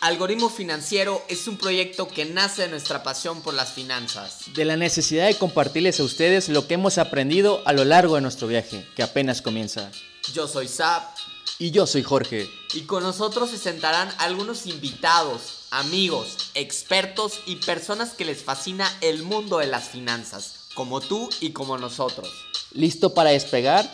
[0.00, 4.44] Algoritmo Financiero es un proyecto que nace de nuestra pasión por las finanzas.
[4.54, 8.22] De la necesidad de compartirles a ustedes lo que hemos aprendido a lo largo de
[8.22, 9.90] nuestro viaje, que apenas comienza.
[10.32, 11.14] Yo soy Zap.
[11.58, 12.50] Y yo soy Jorge.
[12.72, 19.22] Y con nosotros se sentarán algunos invitados, amigos, expertos y personas que les fascina el
[19.22, 22.30] mundo de las finanzas, como tú y como nosotros.
[22.72, 23.86] ¿Listo para despegar?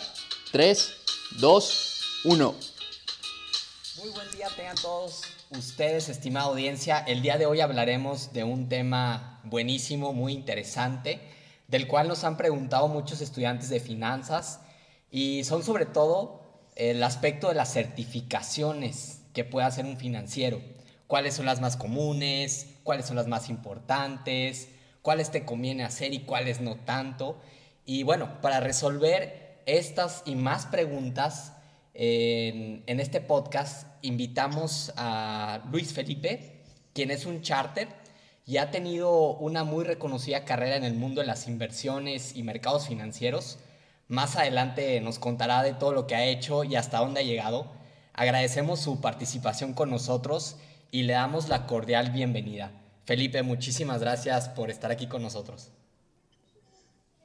[0.53, 0.89] 3,
[1.31, 2.55] 2, 1.
[3.97, 6.99] Muy buen día tengan todos ustedes, estimada audiencia.
[6.99, 11.21] El día de hoy hablaremos de un tema buenísimo, muy interesante,
[11.67, 14.59] del cual nos han preguntado muchos estudiantes de finanzas
[15.09, 16.41] y son sobre todo
[16.75, 20.61] el aspecto de las certificaciones que puede hacer un financiero.
[21.07, 22.67] ¿Cuáles son las más comunes?
[22.83, 24.69] ¿Cuáles son las más importantes?
[25.01, 27.39] ¿Cuáles te conviene hacer y cuáles no tanto?
[27.85, 31.53] Y bueno, para resolver estas y más preguntas,
[31.99, 36.61] en, en, este podcast invitamos a Luis Felipe,
[36.93, 37.87] quien es un charter
[38.45, 42.87] y ha tenido una muy reconocida carrera en el mundo de las inversiones y mercados
[42.87, 43.57] financieros.
[44.07, 47.71] Más adelante nos contará de todo lo que ha hecho y hasta dónde ha llegado.
[48.13, 50.57] Agradecemos su participación con nosotros
[50.91, 52.71] y le damos la cordial bienvenida.
[53.05, 55.71] Felipe, muchísimas gracias por estar aquí con nosotros.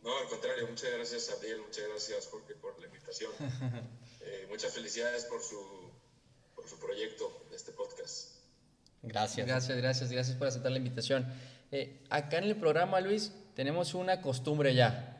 [0.02, 3.32] No, al contrario, muchas gracias Abdiel, muchas gracias Jorge por la invitación.
[4.22, 5.90] Eh, muchas felicidades por su,
[6.54, 8.32] por su proyecto de este podcast.
[9.02, 9.46] Gracias.
[9.46, 11.26] Gracias, gracias, gracias por aceptar la invitación.
[11.72, 15.18] Eh, acá en el programa, Luis, tenemos una costumbre ya.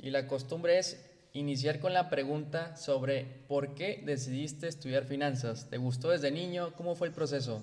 [0.00, 1.00] Y la costumbre es
[1.32, 5.70] iniciar con la pregunta sobre por qué decidiste estudiar finanzas.
[5.70, 6.74] ¿Te gustó desde niño?
[6.76, 7.62] ¿Cómo fue el proceso?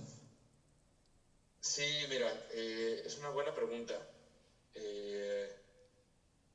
[1.60, 3.94] Sí, mira, eh, es una buena pregunta.
[4.76, 5.50] Eh,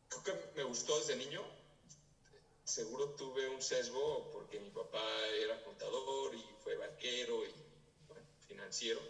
[0.09, 1.41] creo que me gustó desde niño
[2.79, 5.05] seguro tuve un sesgo porque mi papá
[5.43, 7.53] era contador y fue banquero y
[8.47, 9.01] financiero.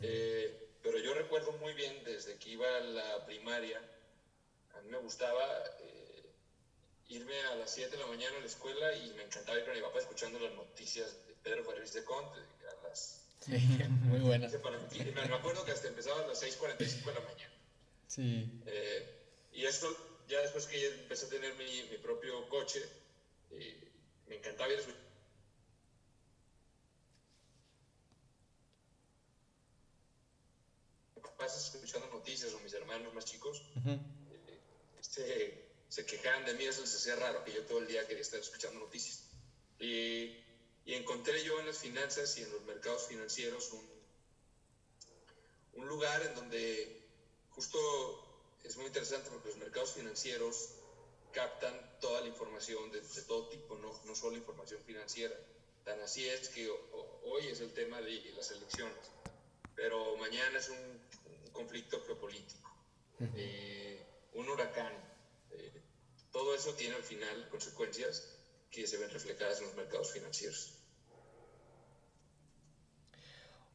[0.00, 3.78] Eh, pero yo recuerdo muy bien desde que iba a la primaria,
[4.74, 5.44] a mí me gustaba
[5.80, 6.30] eh,
[7.08, 9.74] irme a las 7 de la mañana a la escuela y me encantaba ir con
[9.74, 12.38] mi papá escuchando las noticias de Pedro Ferriz de Conte.
[12.38, 13.58] A las, sí,
[14.04, 14.52] muy buenas.
[14.52, 17.54] Me acuerdo que hasta empezaba a las 6.45 de la mañana.
[18.06, 18.62] Sí.
[18.66, 19.20] Eh,
[19.52, 22.82] y esto ya después que empecé a tener mi, mi propio coche,
[23.52, 23.76] eh,
[24.26, 24.82] me encantaba ir a
[31.22, 33.96] papás escuchando noticias o mis hermanos más chicos uh
[35.00, 38.40] se, quejaban de mí, eso les hacía raro que yo todo el día quería estar
[38.40, 39.22] escuchando noticias.
[39.78, 40.34] Y,
[40.84, 43.86] y encontré yo en las finanzas y en los mercados financieros un,
[45.74, 47.00] un lugar en donde
[47.50, 48.33] justo
[48.64, 50.70] es muy interesante porque los mercados financieros
[51.32, 55.34] captan toda la información de, todo tipo, no, no, solo información financiera.
[55.84, 59.10] Tan así es que hoy es el tema de las elecciones,
[59.74, 61.04] pero mañana es un,
[61.52, 62.74] conflicto geopolítico,
[63.36, 64.92] eh, un huracán.
[65.52, 65.82] Eh,
[66.32, 68.34] todo eso tiene al final consecuencias
[68.72, 70.72] que se ven reflejadas en los mercados financieros.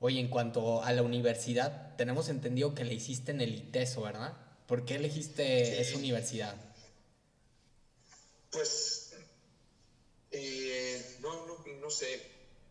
[0.01, 4.48] Oye, en cuanto a la universidad, tenemos entendido que le hiciste en el ITESO, ¿verdad?
[4.69, 6.55] ¿Por qué elegiste esa universidad?
[8.51, 9.15] Pues,
[10.29, 12.21] eh, no, no, no, sé,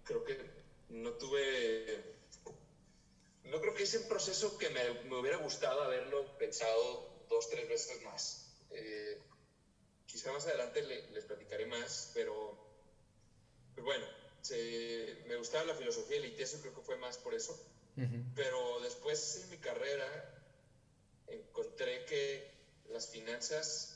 [0.04, 0.38] creo que
[0.90, 2.04] no tuve,
[3.42, 7.68] no creo que hice un proceso que me, me hubiera gustado haberlo pensado dos, tres
[7.68, 8.46] veces más.
[8.70, 9.20] Eh,
[10.06, 12.56] quizá más adelante les platicaré más, pero,
[13.74, 14.06] pues bueno,
[15.26, 17.60] me gustaba la filosofía del ITESO, creo que fue más por eso.
[18.36, 20.37] Pero después en mi carrera
[21.30, 22.50] encontré que
[22.90, 23.94] las finanzas,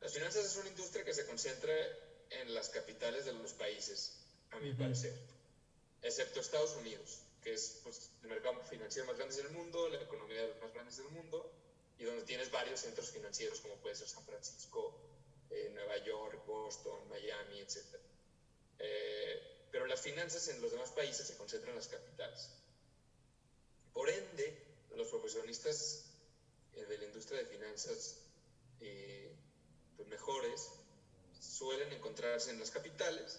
[0.00, 1.74] las finanzas es una industria que se concentra
[2.30, 4.18] en las capitales de los países,
[4.50, 5.14] a mi parecer,
[6.02, 10.42] excepto Estados Unidos, que es pues, el mercado financiero más grande del mundo, la economía
[10.42, 11.50] de los más grandes del mundo,
[11.98, 14.98] y donde tienes varios centros financieros, como puede ser San Francisco,
[15.50, 17.78] eh, Nueva York, Boston, Miami, etc.
[18.78, 22.50] Eh, pero las finanzas en los demás países se concentran en las capitales.
[23.92, 24.56] Por ende,
[24.96, 26.04] los profesionistas
[26.74, 28.16] de la industria de finanzas
[28.80, 29.32] eh,
[29.96, 30.70] pues mejores
[31.40, 33.38] suelen encontrarse en las capitales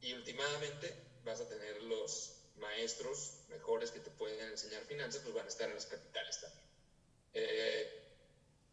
[0.00, 0.94] y últimamente
[1.24, 5.68] vas a tener los maestros mejores que te pueden enseñar finanzas, pues van a estar
[5.68, 6.66] en las capitales también.
[7.34, 8.00] Eh,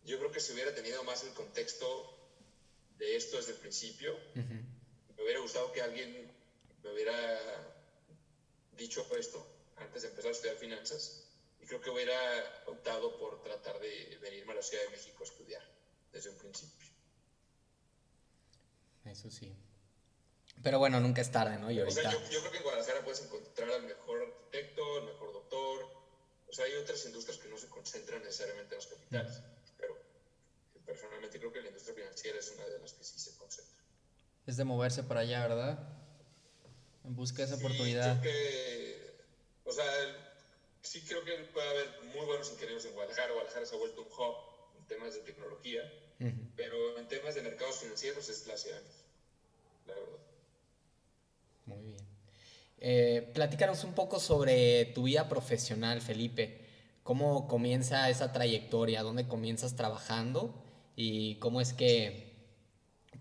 [0.06, 2.13] yo creo que si hubiera tenido más el contexto
[2.98, 6.31] de esto desde el principio, me hubiera gustado que alguien
[6.83, 7.39] me hubiera
[8.77, 9.45] dicho esto
[9.75, 11.26] antes de empezar a estudiar finanzas
[11.67, 12.17] creo que hubiera
[12.65, 15.61] optado por tratar de venirme a la Ciudad de México a estudiar
[16.11, 16.87] desde un principio.
[19.05, 19.55] Eso sí.
[20.63, 21.69] Pero bueno, nunca es tarde, ¿no?
[21.69, 22.11] Y ahorita...
[22.29, 25.85] yo, creo que en Guadalajara puedes encontrar a lo mejor arquitecto, el mejor doctor.
[26.49, 29.41] O sea, hay otras industrias que no se concentran necesariamente en los capitales,
[29.77, 29.97] pero
[30.85, 33.83] personalmente creo que la industria financiera es una de las que sí se concentra.
[34.45, 35.89] Es de moverse para allá, ¿verdad?
[37.03, 38.21] En busca de esa oportunidad.
[38.21, 39.25] Creo que,
[39.65, 40.26] o sea,
[40.88, 43.34] sí creo que puede haber muy buenos ingenieros en Guadalajara.
[43.34, 44.36] Guadalajara se ha vuelto un hub
[44.80, 45.81] en temas de tecnología,
[46.56, 48.81] pero en temas de mercados financieros es la ciudad,
[49.86, 50.19] la verdad.
[51.66, 51.98] Muy bien.
[52.80, 56.66] Eh, platícanos un poco sobre tu vida profesional, Felipe.
[57.04, 59.04] ¿Cómo comienza esa trayectoria?
[59.04, 60.63] ¿Dónde comienzas trabajando?
[60.95, 62.28] ¿Y cómo es que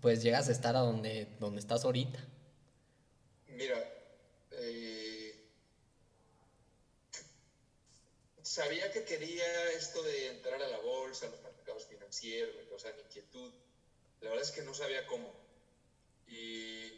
[0.01, 2.19] pues llegas a estar a donde, donde estás ahorita?
[3.49, 3.77] Mira,
[4.51, 5.07] eh,
[8.47, 12.99] sabía que quería esto de entrar a la bolsa, a los mercados financieros, me causaba
[12.99, 13.51] inquietud.
[14.21, 15.33] La verdad es que no sabía cómo.
[16.27, 16.91] Y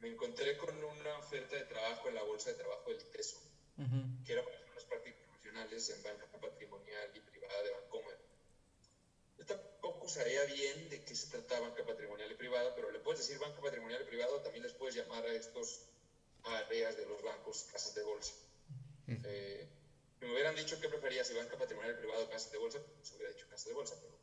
[0.00, 3.40] me encontré con una oferta de trabajo en la bolsa de trabajo del TESO,
[4.24, 8.18] que era para unas prácticas profesionales en banca patrimonial y privada de Bancomer.
[9.38, 13.20] Yo tampoco sabía bien de qué se trataba banca patrimonial y privada, pero le puedes
[13.20, 15.80] decir banca patrimonial y privada, también les puedes llamar a estos
[16.44, 18.34] áreas de los bancos casas de bolsa.
[19.24, 19.68] Eh,
[20.18, 22.78] si me hubieran dicho qué prefería, si banca patrimonial y privada o casas de bolsa,
[22.96, 24.18] pues hubiera dicho casas de bolsa, pero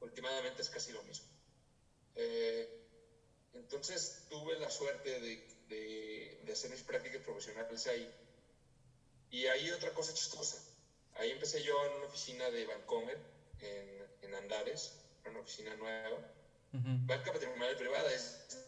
[0.00, 1.26] últimamente es casi lo mismo.
[2.16, 2.68] Eh,
[3.54, 8.12] entonces tuve la suerte de, de, hacer mis prácticas profesionales ahí.
[9.30, 10.62] Y ahí otra cosa chistosa.
[11.14, 13.18] Ahí empecé yo en una oficina de Vancomer,
[13.60, 14.92] en, en Andares,
[15.24, 16.18] una oficina nueva.
[16.72, 18.63] Banca patrimonial privada es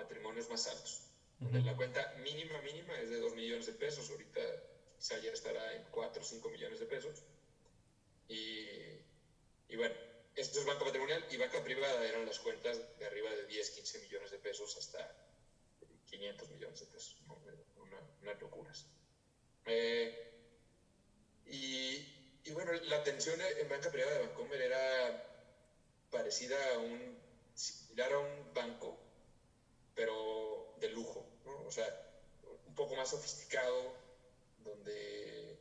[0.00, 1.02] patrimonios más altos.
[1.40, 4.10] La cuenta mínima, mínima es de 2 millones de pesos.
[4.10, 4.40] Ahorita
[4.98, 7.22] quizá ya estará en 4 o 5 millones de pesos.
[8.28, 9.00] Y
[9.70, 9.94] y bueno,
[10.34, 13.98] esto es banca patrimonial y banca privada eran las cuentas de arriba de 10, 15
[14.00, 14.98] millones de pesos hasta
[16.06, 17.16] 500 millones de pesos.
[17.76, 18.86] Una, unas locuras.
[19.66, 20.32] Eh,
[21.46, 25.24] y, y, bueno, la atención en banca privada de Bancomer era
[26.10, 27.16] parecida a un,
[27.54, 28.99] similar a un banco,
[30.00, 31.66] pero de lujo, ¿no?
[31.66, 31.94] O sea,
[32.64, 33.92] un poco más sofisticado,
[34.64, 35.58] donde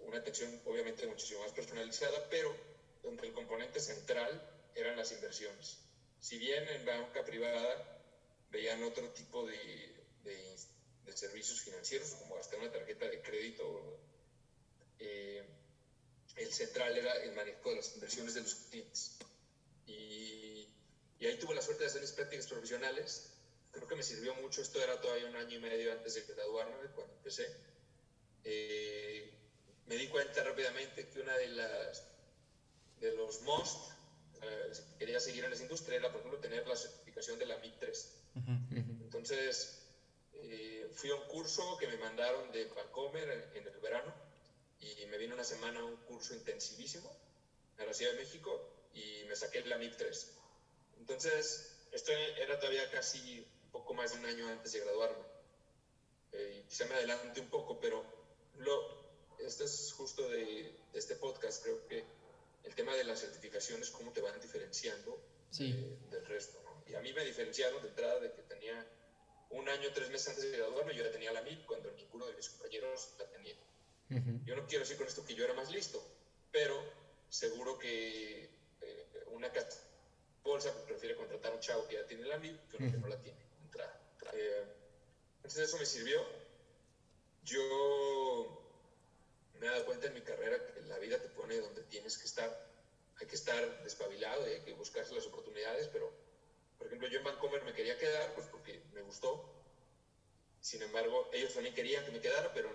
[0.00, 2.56] una atención obviamente muchísimo más personalizada, pero
[3.02, 4.40] donde el componente central
[4.74, 5.76] eran las inversiones.
[6.20, 8.00] Si bien en banca privada
[8.48, 9.94] veían otro tipo de,
[10.24, 10.56] de,
[11.14, 14.00] servicios financieros, como hasta una tarjeta de crédito,
[14.98, 15.44] eh,
[16.36, 19.18] el central era el manejo de las inversiones de los clientes.
[19.84, 20.66] Y,
[21.18, 23.35] y, ahí tuve la suerte de hacer mis prácticas profesionales.
[23.76, 26.88] Creo que me sirvió mucho, esto era todavía un año y medio antes de graduarme,
[26.94, 27.52] cuando empecé.
[28.42, 29.30] Eh,
[29.84, 32.02] me di cuenta rápidamente que una de las
[33.00, 33.92] de los MOST,
[34.40, 37.78] eh, quería seguir en esa industria, era por ejemplo tener la certificación de la MIP
[37.78, 38.08] 3.
[39.02, 39.84] Entonces,
[40.32, 44.14] eh, fui a un curso que me mandaron de Vancomer en, el verano
[44.80, 47.14] y me vino una semana un curso intensivísimo
[47.76, 50.30] en la Ciudad de México y me saqué la MIP 3.
[50.96, 53.46] Entonces, esto era todavía casi
[53.76, 55.22] poco más de un año antes de graduarme.
[56.32, 58.02] Eh, quizá me adelante un poco, pero
[58.56, 58.74] lo,
[59.38, 62.04] esto es justo de, de este podcast, creo que
[62.64, 65.20] el tema de las certificaciones, cómo te van diferenciando
[65.60, 66.58] eh, del resto.
[66.86, 68.86] Y a mí me diferenciaron de entrada de que tenía
[69.50, 72.34] un año, tres meses antes de graduarme, yo ya tenía la MIP cuando ninguno de
[72.34, 73.56] mis compañeros la tenía.
[74.44, 76.02] Yo no quiero decir con esto que yo era más listo,
[76.50, 76.80] pero
[77.28, 78.44] seguro que
[78.80, 79.52] eh, una
[80.42, 83.08] bolsa prefiere contratar a un chavo que ya tiene la MIP que uno que no
[83.08, 83.45] la tiene.
[84.32, 84.64] Eh,
[85.36, 86.24] entonces eso me sirvió.
[87.44, 88.66] Yo
[89.54, 92.26] me he dado cuenta en mi carrera que la vida te pone donde tienes que
[92.26, 92.66] estar.
[93.16, 96.12] Hay que estar despabilado y hay que buscarse las oportunidades, pero,
[96.76, 99.48] por ejemplo, yo en Vancomer me quería quedar pues porque me gustó.
[100.60, 102.70] Sin embargo, ellos también querían que me quedara, pero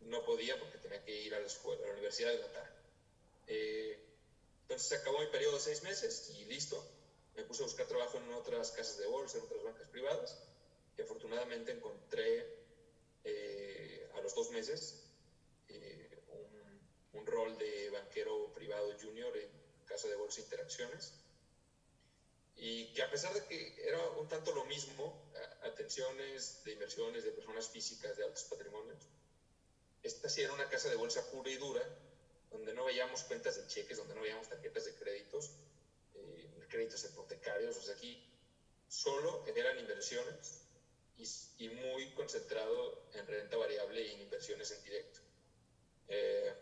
[0.00, 2.74] no podía porque tenía que ir a la, escuela, a la universidad de la
[3.46, 3.98] Eh,
[4.62, 6.86] entonces se acabó mi periodo de seis meses y listo.
[7.34, 10.38] Me puse a buscar trabajo en otras casas de bolsa, en otras bancas privadas,
[11.02, 12.46] afortunadamente encontré
[13.24, 15.06] eh, a los dos meses
[17.12, 19.50] un rol de banquero privado junior en
[19.84, 21.12] Casa de Bolsa Interacciones.
[22.56, 25.30] Y que a pesar de que era un tanto lo mismo,
[25.62, 29.08] atenciones de inversiones de personas físicas de altos patrimonios,
[30.02, 31.82] esta sí era una casa de bolsa pura y dura,
[32.50, 35.52] donde no veíamos cuentas de cheques, donde no veíamos tarjetas de créditos,
[36.14, 38.22] eh, créditos hipotecarios, o sea, aquí
[38.88, 40.62] solo eran inversiones
[41.20, 45.20] y, y, muy concentrado en renta variable y en inversiones en directo.
[46.08, 46.52] Eh,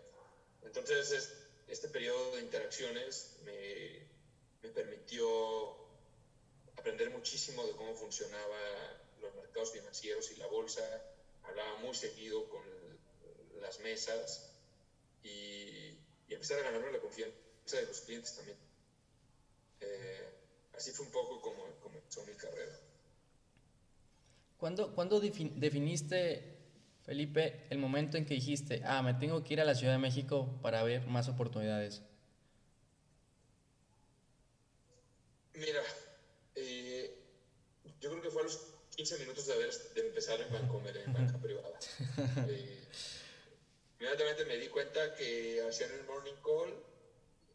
[0.62, 1.32] entonces,
[1.66, 4.06] este periodo de interacciones me,
[4.62, 5.76] me permitió
[6.76, 8.58] aprender muchísimo de cómo funcionaba
[9.20, 10.82] los mercados financieros y la bolsa,
[11.42, 12.62] hablaba muy seguido con
[13.60, 14.48] las mesas
[15.22, 15.98] y,
[16.28, 17.36] y empezar a ganarme la confianza
[17.70, 18.56] de los clientes también.
[19.80, 20.28] Eh,
[20.74, 22.78] así fue un poco como comenzó mi carrera.
[24.58, 26.42] ¿Cuándo, ¿cuándo definiste,
[27.04, 30.00] Felipe, el momento en que dijiste, ah, me tengo que ir a la Ciudad de
[30.00, 32.02] México para ver más oportunidades?
[35.54, 35.80] Mira,
[36.56, 37.14] eh,
[38.00, 38.58] yo creo que fue a los
[38.96, 41.78] 15 minutos de, haber, de empezar en Bancomer, en banca privada.
[42.48, 42.84] Eh,
[44.00, 46.74] inmediatamente me di cuenta que hacían el morning call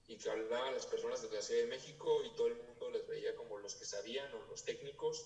[0.07, 2.91] y que hablaban a las personas de la Ciudad de México y todo el mundo
[2.91, 5.25] les veía como los que sabían o los técnicos.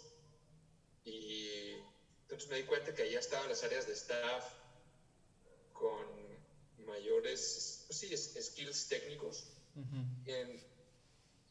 [1.07, 1.81] Y
[2.23, 4.43] entonces me di cuenta que allá estaban las áreas de staff
[5.71, 6.05] con
[6.79, 9.45] mayores, pues sí, skills técnicos.
[10.25, 10.61] y, en,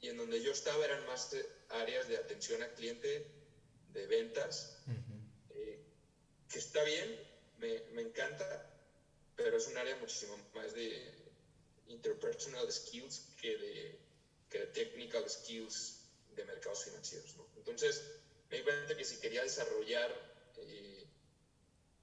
[0.00, 1.34] y, en, donde yo estaba eran más
[1.70, 3.26] áreas de atención al cliente,
[3.94, 4.76] de ventas,
[5.54, 5.80] eh,
[6.50, 7.18] que está bien,
[7.56, 8.68] me, me encanta,
[9.36, 11.14] pero es un área muchísimo más de
[11.88, 13.98] interpersonal skills que de,
[14.50, 15.94] que de technical skills
[16.34, 17.34] de mercados financieros.
[17.36, 17.46] ¿no?
[17.56, 18.02] Entonces,
[18.50, 20.14] me di cuenta que si quería desarrollar
[20.58, 21.06] eh,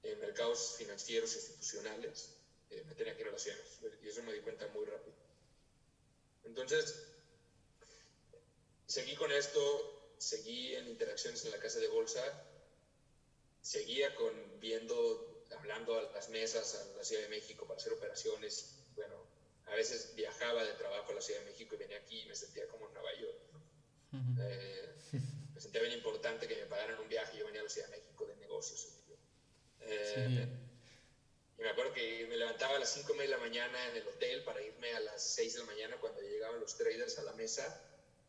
[0.02, 2.34] en mercados financieros institucionales,
[2.70, 5.16] eh, me tenía que ir a las y eso me di cuenta muy rápido.
[6.44, 6.94] Entonces,
[8.86, 12.22] seguí con esto, seguí en interacciones en la casa de bolsa,
[13.62, 18.76] seguía con viendo, hablando a las mesas a la Ciudad de México para hacer operaciones,
[18.94, 19.16] bueno,
[19.66, 22.34] a veces viajaba de trabajo a la Ciudad de México y venía aquí y me
[22.34, 23.38] sentía como en Nueva York.
[24.38, 24.94] Eh,
[25.74, 27.36] me sentía bien importante que me pagaran un viaje.
[27.36, 28.88] Yo venía a la Ciudad de México de negocios.
[29.80, 30.48] Eh,
[31.58, 34.44] y me acuerdo que me levantaba a las 5 de la mañana en el hotel
[34.44, 37.82] para irme a las 6 de la mañana cuando llegaban los traders a la mesa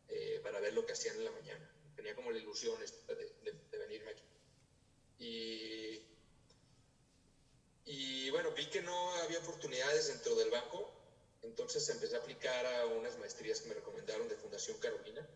[0.08, 1.70] eh, para ver lo que hacían en la mañana.
[1.94, 3.32] Tenía como la ilusión de,
[3.70, 4.24] de venirme aquí.
[5.18, 6.02] Y,
[7.84, 10.92] y bueno, vi que no había oportunidades dentro del banco
[11.46, 15.26] entonces empecé a aplicar a unas maestrías que me recomendaron de Fundación Carolina,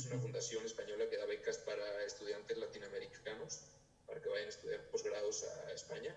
[0.00, 3.60] es una fundación española que da becas para estudiantes latinoamericanos,
[4.06, 6.14] para que vayan a estudiar posgrados a España,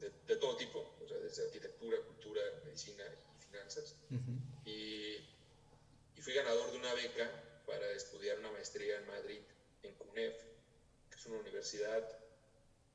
[0.00, 3.04] de, todo tipo, o sea, desde arquitectura, cultura, medicina
[3.38, 3.94] y finanzas.
[4.64, 5.16] y,
[6.16, 7.30] y, fui ganador de una beca
[7.66, 9.40] para estudiar una maestría en Madrid,
[9.82, 10.34] en CUNEF,
[11.10, 12.04] que es una universidad,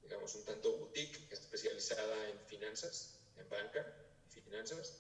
[0.02, 3.86] digamos, un tanto boutique, especializada en finanzas, en banca
[4.36, 5.00] y finanzas.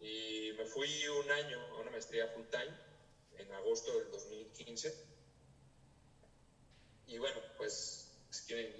[0.00, 2.89] Y me fui un año a una maestría full time
[3.40, 4.94] en agosto del 2015.
[7.06, 8.72] Y bueno, pues si quieren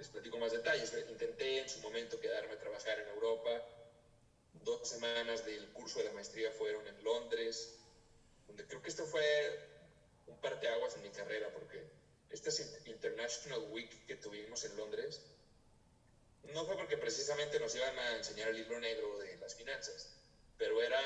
[0.00, 0.94] les platico más detalles.
[1.10, 3.50] Intenté en su momento quedarme a trabajar en Europa.
[4.54, 7.74] Dos semanas del curso de la maestría fueron en Londres,
[8.46, 9.22] donde creo que esto fue
[10.26, 11.84] un parteaguas en mi carrera, porque
[12.30, 12.50] este
[12.86, 15.20] International Week que tuvimos en Londres
[16.44, 20.16] no fue porque precisamente nos iban a enseñar el libro negro de las finanzas,
[20.56, 20.98] pero era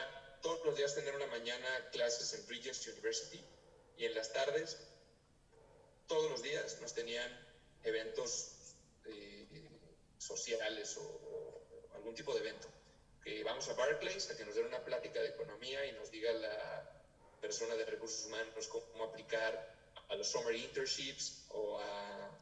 [0.44, 3.42] todos los días tener una mañana clases en Regents University
[3.96, 4.76] y en las tardes,
[6.06, 7.30] todos los días nos tenían
[7.82, 8.52] eventos
[9.06, 9.70] eh,
[10.18, 11.62] sociales o,
[11.94, 12.68] algún tipo de evento.
[13.22, 16.30] Que vamos a Barclays a que nos den una plática de economía y nos diga
[16.34, 16.92] la
[17.40, 19.74] persona de recursos humanos cómo aplicar
[20.10, 22.38] a los summer internships o a,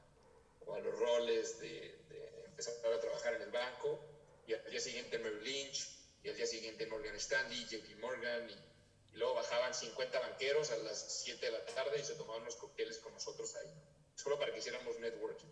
[0.66, 4.04] o a los roles de, de empezar a trabajar en el banco
[4.44, 8.48] y al día siguiente en Merrill Lynch y al día siguiente Morgan Stanley, JP Morgan,
[8.50, 12.56] y, luego bajaban 50 banqueros a las 7 de la tarde y se tomaban unos
[12.56, 13.70] cócteles con nosotros ahí,
[14.14, 15.48] solo para que hiciéramos networking.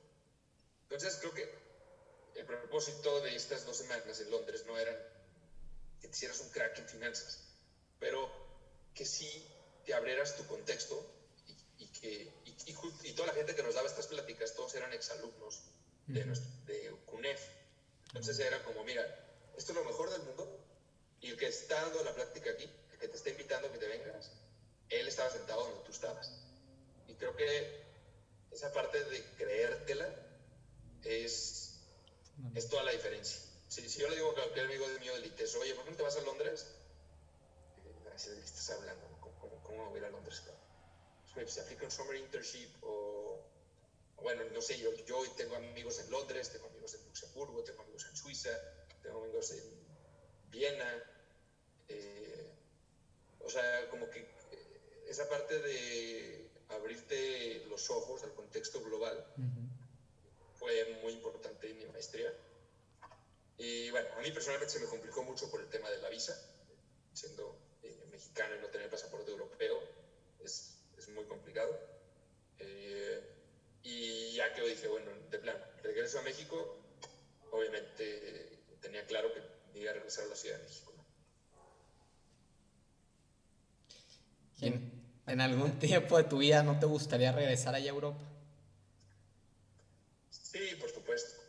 [0.85, 1.49] Entonces creo que
[2.37, 4.93] el propósito de estas dos semanas en Londres no era
[6.01, 7.45] que te hicieras un crack en finanzas,
[7.99, 8.31] pero
[8.95, 9.47] que sí
[9.85, 11.07] te abrieras tu contexto
[11.79, 12.33] y, que
[12.65, 15.61] y, toda la gente que nos daba estas pláticas, todos eran exalumnos
[16.07, 16.25] de,
[16.67, 17.41] de CUNEF.
[18.09, 19.03] Entonces era como, mira,
[19.57, 20.60] esto es lo mejor del mundo,
[21.21, 23.79] y el que está dando la práctica aquí, el que te está invitando a que
[23.79, 24.33] te vengas,
[24.89, 26.33] él estaba sentado donde tú estabas.
[27.07, 27.85] Y creo que
[28.51, 30.09] esa parte de creértela
[31.03, 31.81] es,
[32.55, 33.41] es toda la diferencia.
[33.69, 35.91] Si, si yo le digo a cualquier amigo de mío del ITES, oye, ¿por qué
[35.91, 36.67] no te vas a Londres?
[37.77, 39.07] ¿De qué estás hablando?
[39.21, 40.43] ¿Cómo, cómo, voy a ir a Londres?
[41.33, 43.41] Pues se aplica un summer internship o,
[44.17, 48.07] bueno, no sé, yo, yo tengo amigos en Londres, tengo amigos en Luxemburgo, tengo amigos
[48.07, 48.51] en Suiza,
[49.03, 49.80] tengo amigos en
[50.51, 51.03] Viena,
[51.89, 52.51] eh,
[53.41, 59.25] o sea, como que eh, esa parte de abrirte los ojos al contexto global
[60.59, 62.33] fue muy importante en mi maestría.
[63.57, 66.39] Y bueno, a mí personalmente se me complicó mucho por el tema de la visa,
[67.13, 69.83] siendo eh, mexicano y no tener pasaporte europeo,
[70.45, 71.79] es, es muy complicado.
[72.59, 73.21] Eh,
[73.83, 76.77] y ya que dije, bueno, de plan, regreso a México,
[77.51, 79.43] obviamente tenía claro que
[79.89, 80.93] a regresar a la Ciudad de México.
[84.61, 84.93] ¿En,
[85.27, 88.25] ¿En algún tiempo de tu vida no te gustaría regresar allá a Europa?
[90.31, 91.41] Sí, por supuesto.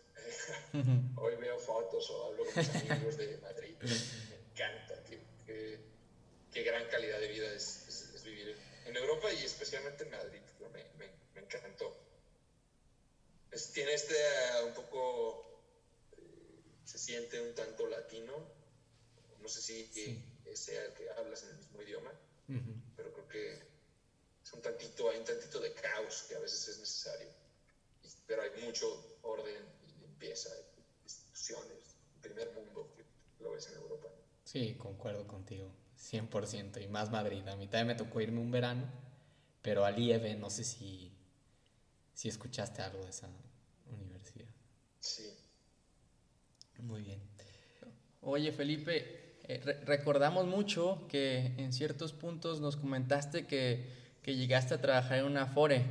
[1.16, 3.76] Hoy veo fotos o hablo con mis amigos de Madrid.
[3.82, 5.04] Me encanta.
[5.46, 5.80] Qué,
[6.54, 10.40] qué, gran calidad de vida es, es, vivir en Europa y especialmente en Madrid.
[10.72, 11.98] Me, me, me encantó.
[13.52, 14.16] Es, tiene este
[14.64, 15.51] uh, un poco,
[17.12, 18.34] siente un tanto latino.
[19.42, 20.24] No sé si sí.
[20.54, 22.12] sea el que hablas en el mismo idioma,
[22.48, 22.82] uh -huh.
[22.96, 23.54] pero creo que
[24.44, 27.30] es un tantito, hay un tantito de caos que a veces es necesario.
[28.28, 28.86] Pero hay mucho
[29.24, 30.50] orden y limpieza,
[31.04, 33.04] instituciones, primer mundo que
[33.44, 34.08] lo ves en Europa.
[34.46, 36.82] Sí, concuerdo contigo, 100%.
[36.82, 37.46] Y más Madrid.
[37.48, 38.90] A mí también me tocó irme un verano,
[39.62, 41.12] pero a Lieve, no sé si,
[42.14, 43.28] si escuchaste algo de esa
[43.90, 44.54] universidad.
[45.02, 45.41] Sí.
[46.82, 47.20] Muy bien.
[48.22, 53.90] Oye, Felipe, eh, re recordamos mucho que en ciertos puntos nos comentaste que,
[54.22, 55.86] que llegaste a trabajar en una Afore,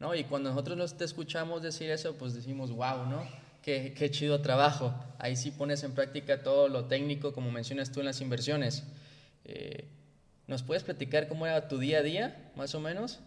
[0.00, 0.14] ¿no?
[0.14, 3.28] Y cuando nosotros nos te escuchamos decir eso, pues decimos, wow, ¿no?
[3.62, 4.94] Qué, qué, chido trabajo.
[5.18, 8.84] Ahí sí pones en práctica todo lo técnico, como mencionas tú en las inversiones.
[9.44, 9.88] Eh,
[10.46, 13.20] ¿Nos puedes platicar cómo era tu día a día, más o menos?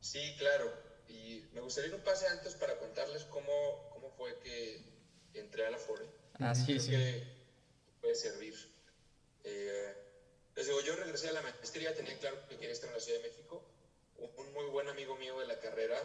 [0.00, 0.72] Sí, claro.
[1.08, 3.52] Y me gustaría ir un pase antes para contarles cómo,
[3.92, 4.93] cómo fue que
[5.54, 6.04] entré a la FORE.
[6.40, 6.90] Ah, sí, Creo sí.
[6.90, 7.22] que
[8.00, 8.54] puede servir.
[9.44, 9.94] Eh,
[10.56, 13.22] les digo, yo regresé a la maestría, tenía claro que quería estar en la Ciudad
[13.22, 13.64] de México.
[14.36, 15.96] Un muy buen amigo mío de la carrera,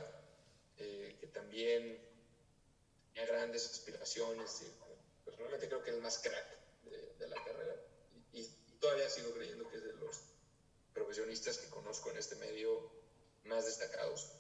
[0.78, 2.00] eh, que también
[3.08, 4.62] tenía grandes aspiraciones.
[4.62, 6.46] Y, personalmente creo que es el más crack
[6.84, 7.76] de, de la carrera.
[8.34, 10.22] Y, y, todavía sigo creyendo que es de los
[10.94, 12.92] profesionistas que conozco en este medio
[13.46, 14.32] más destacados.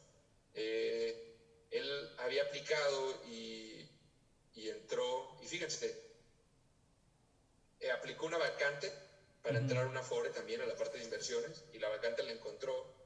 [0.54, 1.36] Eh,
[1.72, 3.89] él había aplicado y,
[4.60, 5.96] y, entró, y fíjense,
[7.80, 8.92] eh, aplicó una vacante
[9.42, 9.64] para uh -huh.
[9.64, 13.00] entrar a una FORE también a la parte de inversiones, y la vacante la encontró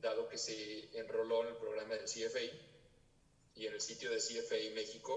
[0.00, 2.40] dado que se enroló en el programa del CFA
[3.54, 5.12] y en el sitio de CFA México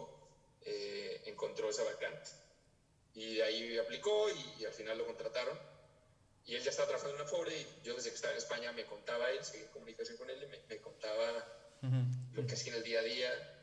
[0.62, 2.30] eh, encontró esa vacante.
[3.14, 5.58] Y de ahí aplicó y, y, al final lo contrataron.
[6.46, 8.72] Y él ya estaba trabajando en una FORE y yo desde que estaba en España
[8.72, 11.28] me contaba él, seguí en comunicación con él y me, me contaba
[11.82, 12.34] uh -huh.
[12.34, 13.59] lo que hacía en el día a día.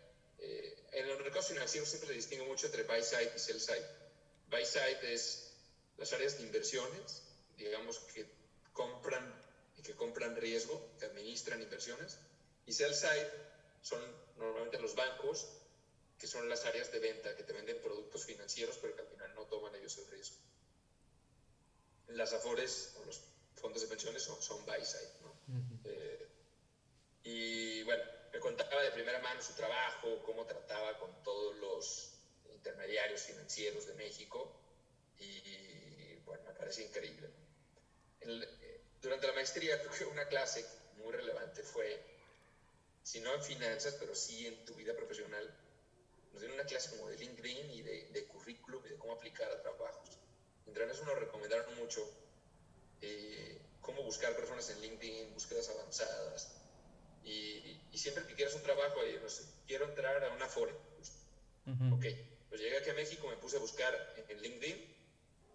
[0.97, 3.87] En los mercados financieros siempre se distingue mucho entre buy side y sell side.
[4.47, 5.53] Buy side es
[5.99, 7.23] las áreas de inversiones,
[7.55, 8.27] digamos que
[8.73, 9.39] compran
[9.77, 12.19] y que compran riesgo, que administran inversiones,
[12.65, 13.31] y sell side
[13.83, 14.01] son
[14.39, 15.47] normalmente los bancos,
[16.19, 19.35] que son las áreas de venta, que te venden productos financieros, pero que al final
[19.35, 20.39] no toman ellos el riesgo.
[22.07, 23.21] Las AFORES o los
[23.55, 25.29] fondos de pensiones son, son buy side, ¿no?
[25.49, 25.81] Uh -huh.
[25.85, 26.27] eh,
[27.25, 28.03] y bueno,
[28.37, 32.12] me contaba de primera mano su trabajo, cómo trataba con todos los
[32.53, 34.53] intermediarios financieros de México,
[35.18, 37.31] y bueno, me parece increíble.
[38.20, 38.46] El,
[39.01, 40.66] durante la maestría creo una clase
[40.99, 41.99] muy relevante fue,
[43.03, 45.51] si no en finanzas, pero sí en tu vida profesional,
[46.33, 49.51] nos dieron una clase como de LinkedIn y de, de currículum y de cómo aplicar
[49.51, 50.11] a trabajos.
[50.66, 52.07] Entre eso nos recomendaron mucho
[53.01, 56.51] eh, cómo buscar personas en LinkedIn, búsquedas avanzadas.
[57.27, 60.73] Y, y, siempre que quieras un trabajo, eh, no sé, quiero entrar a una FORE.
[61.67, 61.95] Uh -huh.
[61.95, 62.05] Ok,
[62.49, 63.93] pues llegué aquí a México, me puse a buscar
[64.29, 64.95] en, LinkedIn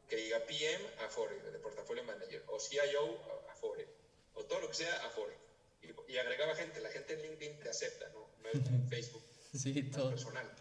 [0.10, 3.88] que diga PM a Afore, de Portafolio Manager, o CIO a Afore,
[4.34, 5.34] o todo lo que sea Afore.
[5.82, 8.28] Y, y agregaba gente, la gente en LinkedIn te acepta, ¿no?
[8.44, 10.10] No es como en Facebook, sí, todo.
[10.10, 10.52] personal.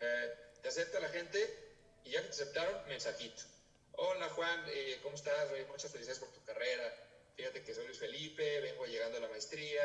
[0.00, 1.38] Eh, te acepta la gente
[2.04, 3.42] y ya que te aceptaron, mensajito.
[3.92, 5.50] Hola Juan, eh, ¿cómo estás?
[5.68, 7.03] Muchas felicidades por tu carrera.
[7.36, 9.82] Fíjate que soy Luis Felipe, vengo llegando a la maestría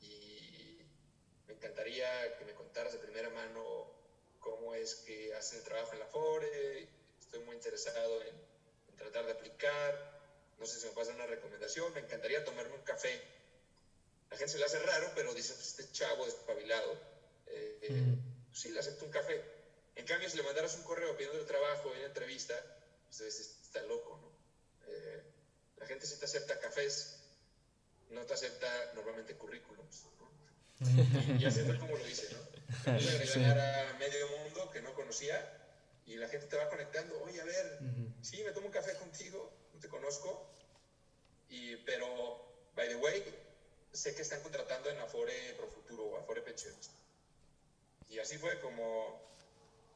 [0.00, 0.78] y
[1.46, 3.90] me encantaría que me contaras de primera mano
[4.38, 6.88] cómo es que hacen el trabajo en la Afore
[7.30, 8.34] estoy muy interesado en,
[8.88, 10.20] en, tratar de aplicar,
[10.58, 13.20] no sé si me pasa una recomendación, me encantaría tomarme un café.
[14.30, 16.98] La gente se le hace raro, pero dice, pues este chavo despabilado,
[17.46, 18.52] eh, mm.
[18.54, 19.42] sí, le acepto un café.
[19.94, 22.54] En cambio, si le mandaras un correo pidiendo el trabajo en una entrevista,
[23.06, 24.29] pues está loco, ¿no?
[25.80, 27.18] La gente sí te acepta cafés,
[28.10, 30.30] no te acepta normalmente currículums, ¿no?
[31.38, 32.92] y, y así es como lo dice, ¿no?
[32.92, 35.36] Me puse regalar a medio mundo que no conocía
[36.06, 38.14] y la gente te va conectando, oye, a ver, uh -huh.
[38.22, 40.50] sí, me tomo un café contigo, no te conozco,
[41.50, 42.06] y, pero,
[42.76, 43.24] by the way,
[43.92, 46.90] sé que están contratando en Afore Pro Futuro o Afore Pensiones.
[48.08, 49.20] Y así fue como,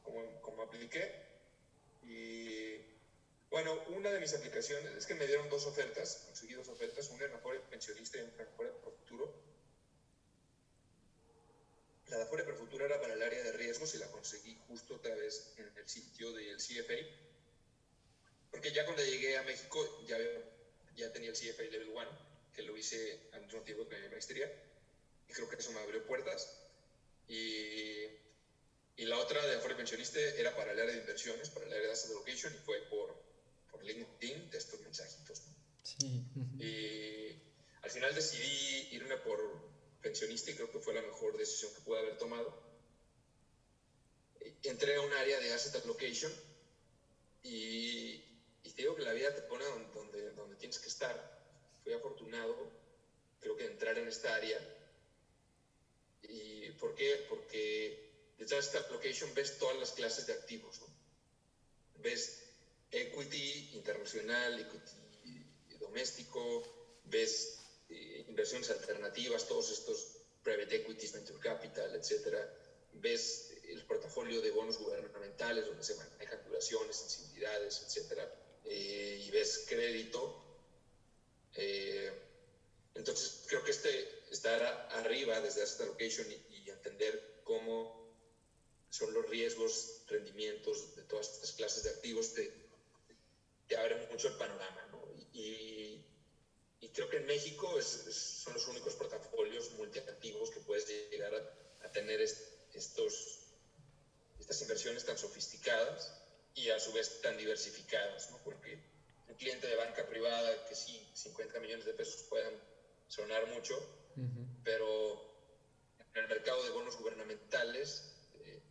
[0.03, 1.23] como, como apliqué.
[2.03, 2.77] Y
[3.49, 7.25] bueno, una de mis aplicaciones es que me dieron dos ofertas, conseguí dos ofertas, una
[7.25, 9.45] en Afore Pensionista y una en Afore Pro Futuro.
[12.77, 15.89] no era para el área de riesgos y la conseguí justo otra vez en el
[15.89, 16.95] sitio del CFA.
[18.51, 20.17] Porque ya cuando llegué a México ya,
[20.95, 22.07] ya tenía el CFA Level 1,
[22.53, 24.51] que lo hice al mismo tiempo que mi maestría.
[25.27, 26.61] Y creo que eso me abrió puertas.
[27.27, 28.05] Y,
[28.97, 31.87] y la otra de Afore Pensionista era para el área de inversiones, para el área
[31.87, 33.14] de asset allocation, y fue por,
[33.75, 35.41] por LinkedIn de estos mensajitos.
[35.83, 36.23] Sí.
[36.59, 37.37] Y
[37.81, 39.39] al final decidí irme por
[40.01, 42.57] pensionista y creo que fue la mejor decisión que pude haber tomado.
[44.63, 46.31] Entré a un área de asset allocation
[47.43, 48.23] y,
[48.63, 51.15] y te digo que la vida te pone donde, donde tienes que estar.
[51.83, 52.71] Fui afortunado,
[53.41, 54.57] creo que entrar en esta área.
[56.23, 57.25] ¿Y por qué?
[57.27, 60.79] Porque detrás de esta allocation ves todas las clases de activos.
[60.79, 60.87] ¿no?
[62.01, 62.44] Ves
[62.95, 64.91] equity internacional, equity
[65.79, 66.63] doméstico,
[67.03, 70.07] ves eh, inversiones alternativas, todos estos
[70.41, 72.39] private equities, venture capital, etcétera.
[72.93, 78.33] Ves el portafolio de bonos gubernamentales donde se manejan duraciones, sensibilidades, etcétera.
[78.63, 80.41] Eh, y ves crédito.
[81.55, 82.11] Eh,
[82.93, 88.05] entonces, creo que este estar arriba desde esta location y, y, entender cómo
[88.89, 94.85] son los riesgos, rendimientos de todas estas clases de activos te abre mucho el panorama.
[94.91, 95.03] ¿no?
[95.33, 96.03] Y,
[96.79, 97.85] y creo que en México es,
[98.43, 101.33] son los únicos portafolios multiactivos que puedes llegar
[102.15, 102.21] tener
[102.73, 103.39] estos,
[104.39, 106.13] estas inversiones tan sofisticadas
[106.53, 108.41] y a su vez tan diversificadas, ¿no?
[108.43, 108.79] porque
[109.27, 112.53] un cliente de banca privada que sí, 50 millones de pesos puedan
[113.07, 113.75] sonar mucho,
[114.63, 115.21] pero
[116.13, 118.61] en el mercado de bonos gubernamentales eh,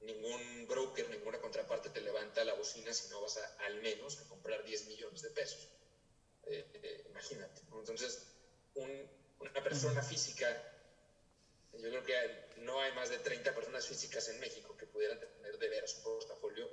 [0.00, 4.28] ningún broker, ninguna contraparte te levanta la bocina si no vas a, al menos a
[4.28, 5.68] comprar 10 millones de pesos.
[6.46, 7.60] Eh, eh, imagínate.
[7.72, 8.26] Entonces,
[8.74, 10.77] una persona física,
[11.78, 15.58] yo creo que no hay más de 30 personas físicas en México que pudieran tener
[15.58, 16.68] de veras un portafolio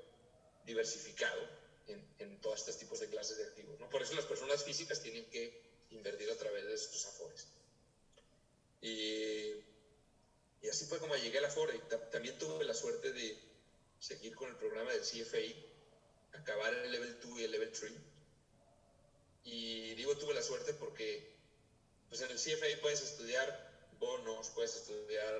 [0.63, 1.47] diversificado
[1.87, 3.79] en, en todos estos tipos de clases de activos.
[3.79, 3.89] ¿no?
[3.89, 5.53] Por eso las personas físicas tienen que
[5.91, 7.47] invertir a través de estos afores.
[8.81, 9.53] Y,
[10.61, 11.79] y así fue como llegué al afore.
[12.11, 13.37] También tuve la suerte de
[13.99, 15.37] seguir con el programa del CFA,
[16.33, 17.93] acabar el level 2 y el level 3
[19.45, 21.23] y digo tuve la suerte porque
[22.09, 23.64] pues en el CFA puedes estudiar
[23.99, 25.33] bonos, puedes estudiar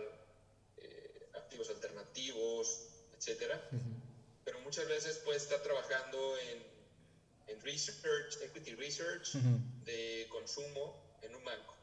[0.78, 2.82] eh, activos alternativos,
[3.18, 3.70] etcétera.
[4.44, 6.64] Pero muchas veces puedes estar trabajando en,
[7.48, 9.34] en research, equity research,
[9.84, 11.76] de consumo en un banco.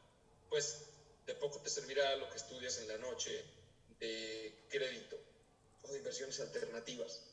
[0.49, 0.89] Pues
[1.25, 3.43] de poco te servirá lo que estudias en la noche
[3.99, 5.17] de crédito
[5.83, 7.32] o de inversiones alternativas.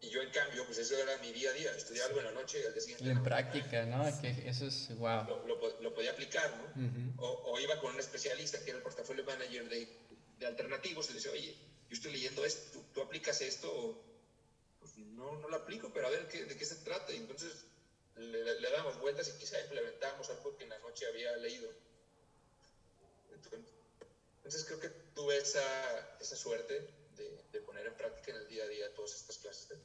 [0.00, 2.32] Y yo, en cambio, pues eso era mi día a día, estudiar algo en la
[2.32, 3.10] noche y al día siguiente.
[3.10, 4.04] en práctica, ¿no?
[4.20, 5.24] Que eso es, wow.
[5.26, 7.14] Lo, lo, podía aplicar, ¿no?
[7.18, 9.88] o, iba con un especialista que era el portafolio manager de,
[10.38, 11.56] de alternativos y le decía, oye,
[11.88, 14.04] yo estoy leyendo esto, ¿tú, aplicas esto?
[14.78, 17.12] Pues no, no lo aplico, pero a ver ¿qué, de qué se trata.
[17.12, 17.64] Y entonces
[18.16, 21.68] le, le, damos vueltas y quizá implementamos algo que en la noche había leído.
[24.48, 28.64] Entonces, creo que tuve esa, esa suerte de, de, poner en práctica en el día
[28.64, 29.78] a día todas estas clases.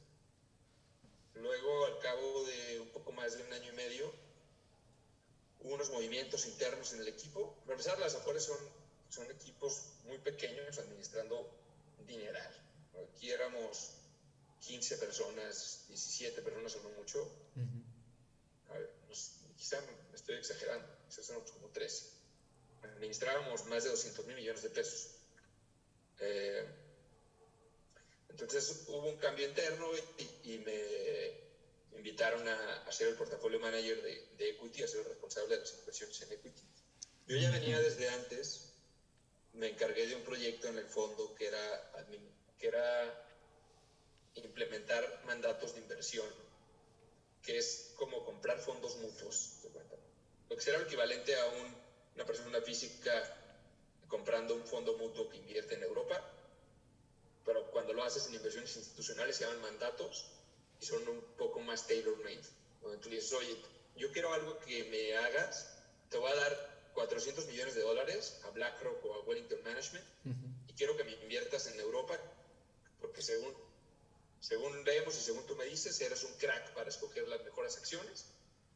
[1.44, 4.10] Luego, al cabo de un poco más de un año y medio,
[5.60, 7.54] hubo unos movimientos internos en el equipo.
[7.66, 8.56] Para empezar, las Afores son,
[9.10, 11.46] son equipos muy pequeños administrando
[12.06, 12.50] dineral.
[13.14, 13.90] Aquí éramos
[14.60, 17.22] 15 personas, 17 personas o no mucho.
[17.56, 18.74] Uh -huh.
[18.74, 18.90] A ver,
[19.58, 22.06] quizá me estoy exagerando, quizás somos como 13.
[22.84, 25.10] Administrábamos más de 200 mil millones de pesos.
[26.20, 26.66] Eh,
[28.34, 29.86] entonces hubo un cambio interno
[30.18, 35.00] y, y me invitaron a, a, ser el portafolio manager de, de, equity, a ser
[35.00, 36.62] el responsable de las inversiones en equity.
[37.28, 38.72] Yo ya venía desde antes,
[39.52, 42.06] me encargué de un proyecto en el fondo que era,
[42.58, 43.24] que era
[44.34, 46.26] implementar mandatos de inversión,
[47.40, 49.60] que es como comprar fondos mutuos,
[50.50, 51.76] lo que será el equivalente a un,
[52.16, 53.12] una persona física
[54.08, 56.33] comprando un fondo mutuo que invierte en Europa
[57.44, 60.26] pero cuando lo haces en inversiones institucionales se llaman mandatos
[60.80, 62.42] y son un poco más tailor-made.
[62.82, 63.56] Donde tú dices, oye,
[63.96, 65.78] yo quiero algo que me hagas,
[66.10, 70.28] te voy a dar 400 millones de dólares a BlackRock o a Wellington Management uh
[70.28, 70.70] -huh.
[70.70, 72.18] y quiero que me inviertas en Europa
[73.00, 73.54] porque según,
[74.40, 78.26] según vemos y según tú me dices, eres un crack para escoger las mejores acciones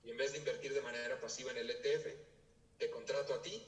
[0.04, 2.07] y en vez de invertir de manera pasiva en el ETF,
[2.78, 3.66] te contrato a ti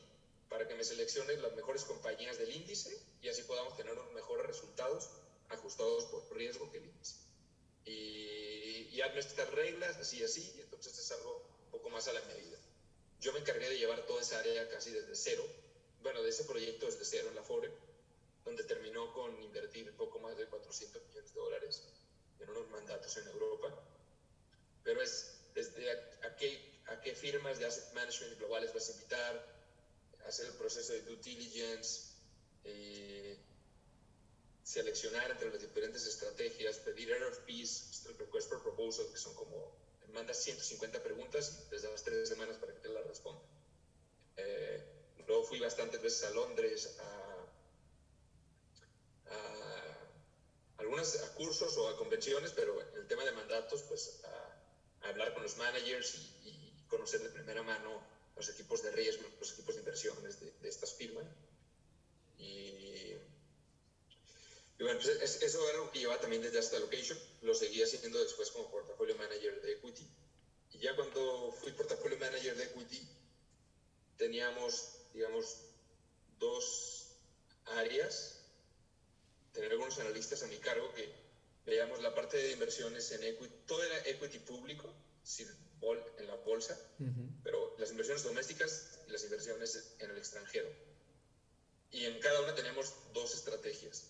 [0.51, 4.45] para que me seleccionen las mejores compañías del índice y así podamos tener unos mejores
[4.45, 5.09] resultados
[5.49, 7.17] ajustados por riesgo que el índice.
[7.85, 12.21] Y, y estas reglas, así así, y entonces es algo un poco más a la
[12.23, 12.59] medida.
[13.21, 15.45] Yo me encargué de llevar toda esa área casi desde cero,
[16.03, 17.71] bueno, de ese proyecto desde cero en la FORE,
[18.45, 21.85] donde terminó con invertir poco más de 400 millones de dólares
[22.41, 23.73] en unos mandatos en Europa.
[24.83, 29.50] Pero es desde a, qué, a qué firmas de asset management globales vas a invitar,
[30.31, 32.15] hacer el proceso de due diligence,
[32.65, 33.37] eh,
[34.63, 39.77] seleccionar entre las diferentes estrategias, pedir RFPs, request for proposal, que son como,
[40.13, 43.47] mandas 150 preguntas y les das tres semanas para que te las respondan.
[44.37, 44.83] Eh,
[45.27, 47.47] luego fui bastantes veces a Londres a,
[50.79, 55.33] algunos a cursos o a convenciones, pero en el tema de mandatos, pues a, hablar
[55.33, 58.03] con los managers y, conocer de primera mano
[58.41, 61.27] los equipos de riesgo, los equipos de inversiones de, de estas firmas.
[62.39, 63.15] Y
[64.81, 68.19] y bueno, pues eso era algo que llevaba también desde hasta Location, lo seguí haciendo
[68.19, 70.09] después como portafolio manager de Equity.
[70.73, 73.07] Y ya cuando fui portafolio manager de Equity,
[74.17, 75.59] teníamos, digamos,
[76.39, 77.09] dos
[77.67, 78.41] áreas,
[79.53, 81.13] tener algunos analistas a mi cargo que
[81.67, 84.95] veíamos la parte de inversiones en equity, todo era equity público,
[86.19, 86.79] en la bolsa,
[87.43, 90.69] pero las inversiones domésticas y las inversiones en el extranjero.
[91.91, 94.05] Y en cada una teníamos dos estrategias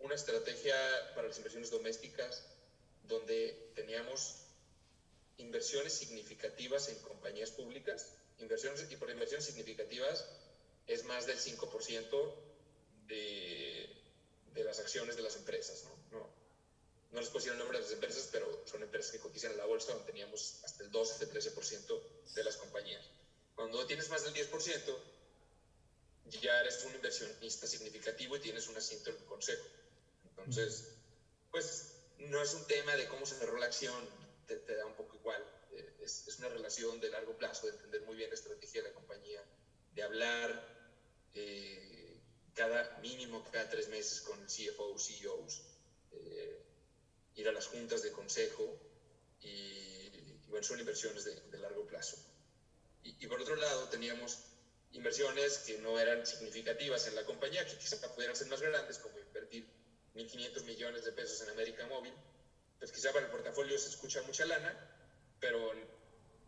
[0.00, 0.74] una estrategia
[1.14, 2.44] para las inversiones domésticas
[3.04, 4.36] donde teníamos
[5.38, 8.06] inversiones significativas en compañías públicas,
[8.38, 10.26] inversiones, y por inversiones significativas
[10.86, 12.34] es más del 5%
[13.06, 13.88] de,
[14.54, 15.84] de, las acciones de las empresas.
[15.84, 15.90] ¿no?
[17.10, 19.58] No, les puedo decir el nombre de las empresas, pero son empresas que cotizan en
[19.58, 22.02] la bolsa donde teníamos hasta el 12-13%
[22.34, 23.10] de las compañías.
[23.54, 24.98] Cuando tienes más del 10%,
[26.40, 29.64] ya eres un inversionista significativo y tienes un asiento en el consejo.
[30.24, 30.84] Entonces,
[31.50, 34.08] pues no es un tema de cómo se cerró la acción,
[34.46, 35.42] te, da un poco igual.
[35.72, 38.88] Eh, es, es, una relación de largo plazo, de entender muy bien la estrategia de
[38.88, 39.42] la compañía,
[39.94, 40.78] de hablar
[41.34, 42.20] eh,
[42.54, 45.62] cada mínimo, cada tres meses con el CFO, CEOs,
[46.12, 46.67] eh,
[47.38, 48.76] ir a las juntas de consejo
[49.40, 50.10] y,
[50.48, 52.18] bueno, son inversiones de, de largo plazo.
[53.02, 54.40] Y, y, por otro lado, teníamos
[54.90, 59.18] inversiones que no eran significativas en la compañía, que quizás pudieran ser más grandes, como
[59.18, 59.68] invertir
[60.14, 62.14] 1.500 millones de pesos en América Móvil,
[62.78, 64.76] pues quizá para el portafolio se escucha mucha lana,
[65.38, 65.72] pero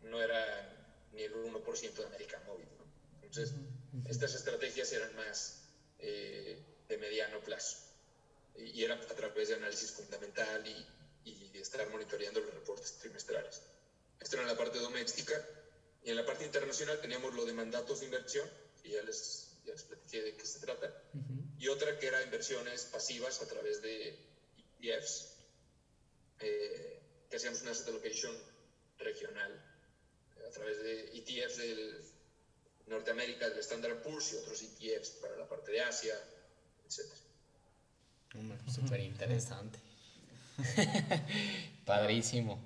[0.01, 0.67] no era
[1.13, 2.67] ni el 1% de América Móvil.
[3.21, 3.53] Entonces,
[4.05, 5.61] estas estrategias eran más
[5.99, 7.90] eh, de mediano plazo
[8.55, 13.61] y, eran a través de análisis fundamental y, y estar monitoreando los reportes trimestrales.
[14.19, 15.43] Esto era en la parte doméstica
[16.03, 18.49] y en la parte internacional teníamos lo de mandatos de inversión,
[18.81, 20.91] que ya les ya les platiqué de qué se trata,
[21.57, 24.17] y otra que era inversiones pasivas a través de
[24.79, 25.29] ETFs,
[26.39, 28.35] eh, que hacíamos una asset allocation
[28.97, 29.63] regional
[30.47, 32.03] a través de ETFs del
[32.87, 36.15] Norteamérica, del Standard Poor's y otros ETFs para la parte de Asia,
[36.85, 37.11] etc.
[38.67, 39.79] Súper interesante.
[41.85, 42.59] Padrísimo.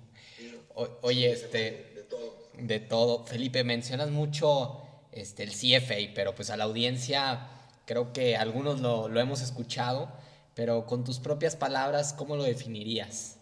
[1.01, 1.93] oye, este...
[1.95, 2.49] De todo.
[2.53, 3.25] De todo.
[3.25, 7.49] Felipe, mencionas mucho este, el CFA, pero pues a la audiencia
[7.85, 10.11] creo que algunos lo, lo hemos escuchado,
[10.53, 13.37] pero con tus propias palabras, ¿cómo lo definirías?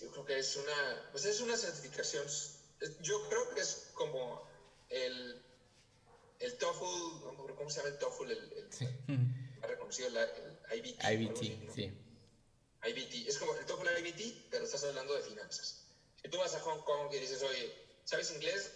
[0.00, 2.24] yo creo que es una, pues es una certificación,
[3.02, 4.42] yo creo que es como
[4.90, 5.40] el,
[6.40, 8.30] el TOEFL, ¿cómo se llama el TOEFL?
[8.30, 8.86] El, el, sí.
[9.60, 11.04] reconocido el IBT.
[11.04, 11.92] IBT, sí.
[12.84, 15.84] IBT, es como el TOEFL IBT, pero estás hablando de finanzas.
[16.22, 17.72] Si tú vas a Hong Kong y dices, oye,
[18.04, 18.72] ¿sabes inglés?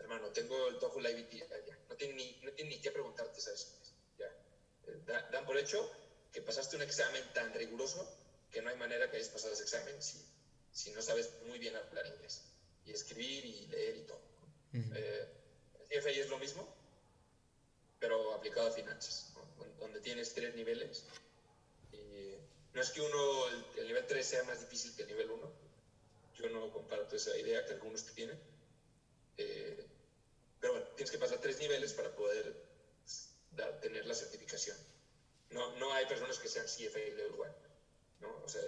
[0.00, 1.32] hermano, tengo el TOEFL IBT,
[1.66, 1.78] ya.
[1.88, 3.94] No tiene ni, no tiene ni que preguntarte, ¿sabes inglés?
[4.18, 4.26] Ya.
[4.86, 5.90] Eh, dan por hecho
[6.30, 8.06] que pasaste un examen tan riguroso
[8.50, 10.24] que no hay manera que hayas pasado ese examen si,
[10.70, 12.44] si no sabes muy bien hablar inglés.
[12.84, 14.22] Y escribir y leer y todo.
[14.72, 15.28] Eh,
[15.78, 16.68] el CFA es lo mismo,
[18.04, 19.32] pero aplicado a finanzas,
[19.78, 21.06] donde tienes tres niveles.
[21.90, 22.36] Y
[22.74, 25.52] no es que uno, el, el nivel 3 sea más difícil que el nivel 1.
[26.34, 28.38] Yo no comparto esa idea que algunos tienen
[29.38, 29.86] eh,
[30.60, 32.54] pero bueno, tienes que pasar tres niveles para poder
[33.80, 34.76] tener la certificación.
[35.50, 37.54] No, no hay personas que sean CFA Level 1,
[38.20, 38.42] ¿no?
[38.44, 38.60] O sea,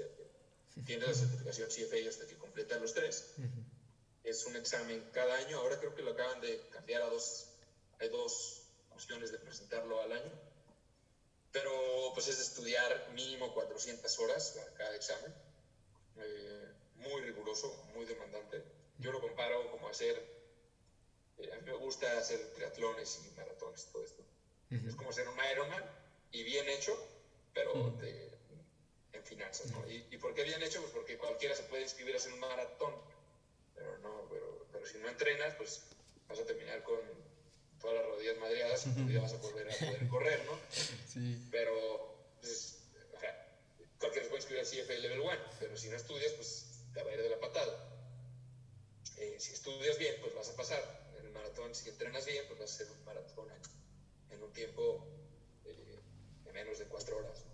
[0.86, 3.34] tienes la certificación CFA hasta que completan los tres.
[4.24, 5.58] Es un examen cada año.
[5.58, 7.48] Ahora creo que lo acaban de cambiar a dos.
[7.98, 8.65] Hay dos
[8.96, 10.32] opciones de presentarlo al año.
[11.52, 11.70] Pero
[12.14, 15.32] pues es de estudiar mínimo 400 horas para cada examen.
[16.18, 18.64] Eh, muy riguroso, muy demandante.
[18.98, 20.36] Yo lo comparo como hacer
[21.38, 24.22] eh, a mí me gusta hacer triatlones y maratones, todo esto.
[24.70, 25.84] Es como ser un Ironman
[26.32, 26.92] y bien hecho,
[27.54, 27.72] pero
[29.12, 29.88] en finanzas, ¿no?
[29.88, 30.80] ¿Y, por qué bien hecho?
[30.80, 32.94] Pues porque cualquiera se puede inscribir a hacer un maratón,
[33.74, 35.84] pero no, pero, pero si no entrenas, pues
[36.26, 36.98] vas a terminar con
[37.86, 40.58] todas las rodillas madreadas, y ya vas a volver a poder correr, ¿no?
[41.06, 41.46] Sí.
[41.52, 42.78] Pero, pues,
[43.14, 43.48] o sea,
[44.00, 47.14] cualquiera puede inscribir al CFA Level 1, pero si no estudias, pues te va a
[47.14, 47.96] ir de la patada.
[49.18, 50.82] Eh, si estudias bien, pues vas a pasar.
[51.16, 53.48] En el maratón, si entrenas bien, pues vas a hacer un maratón
[54.30, 55.06] en, un tiempo
[55.64, 56.00] eh,
[56.44, 57.44] de menos de cuatro horas.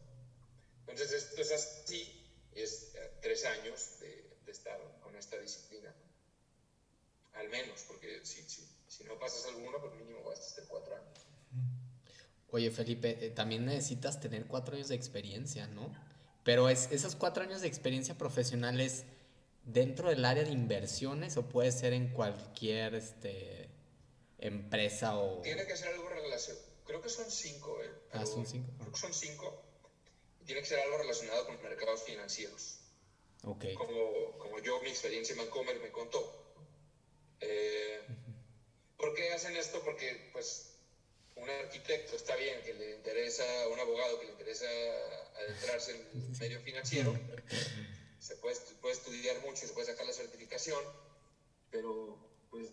[0.80, 5.94] Entonces, esto es así, es eh, tres años de, de, estar con esta disciplina.
[7.34, 8.66] Al menos, porque si, si,
[9.02, 11.26] si no pasas alguno, pues mínimo vas a cuatro años.
[12.50, 15.92] Oye, Felipe, también necesitas tener cuatro años de experiencia, ¿no?
[16.44, 19.04] Pero es, esos cuatro años de experiencia profesional es
[19.64, 23.70] dentro del área de inversiones o puede ser en cualquier este,
[24.38, 25.40] empresa o...
[25.42, 26.66] Tiene que ser algo relacionado.
[26.84, 27.90] Creo que son cinco, ¿eh?
[28.12, 28.70] ah, son cinco.
[28.78, 29.62] Creo que son cinco.
[30.44, 32.80] tiene que ser algo relacionado con mercados financieros.
[33.44, 33.66] Ok.
[33.76, 36.42] Como, como yo, mi experiencia en Vancomer me contó.
[37.40, 37.91] Eh,
[39.12, 39.82] ¿Por qué hacen esto?
[39.84, 40.64] Porque, pues,
[41.34, 44.64] un arquitecto está bien que le interesa, un abogado que le interesa
[45.36, 47.14] adentrarse en el medio financiero
[48.18, 50.82] se puede, puede estudiar mucho, se puede sacar la certificación,
[51.70, 52.70] pero pues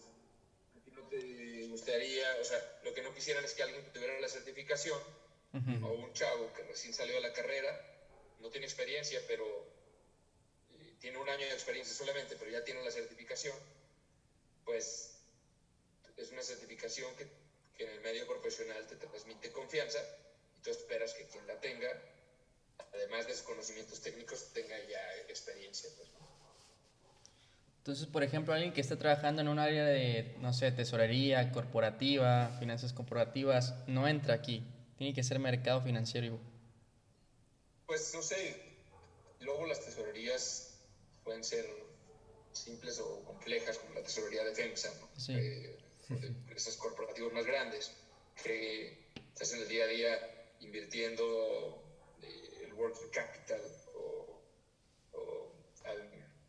[0.77, 4.17] a ti no te gustaría, o sea, lo que no quisieran es que alguien tuviera
[4.17, 4.97] la certificación
[5.83, 7.77] o un chavo que recién salió de la carrera,
[8.39, 9.45] no tiene experiencia, pero
[10.71, 13.59] eh, tiene un año de experiencia solamente, pero ya tiene la certificación,
[14.63, 15.18] pues
[16.21, 17.27] es una certificación que,
[17.77, 19.99] que en el medio profesional te transmite confianza
[20.57, 21.89] y tú esperas que quien la tenga
[22.93, 25.89] además de sus conocimientos técnicos, tenga ya experiencia.
[25.95, 26.09] Pues,
[27.77, 32.55] Entonces, por ejemplo, alguien que está trabajando en un área de, no sé, tesorería corporativa,
[32.59, 34.65] finanzas corporativas, no entra aquí.
[34.97, 36.39] Tiene que ser mercado financiero.
[37.85, 38.55] Pues no sé,
[39.39, 40.79] luego las tesorerías
[41.23, 41.65] pueden ser
[42.51, 45.35] simples o complejas, como la tesorería de FEMSA, ¿no?
[45.35, 47.91] eh, de empresas corporativas más grandes,
[48.43, 48.97] que
[49.33, 51.83] estás en el día a día invirtiendo
[52.79, 53.61] working capital
[53.95, 54.41] o,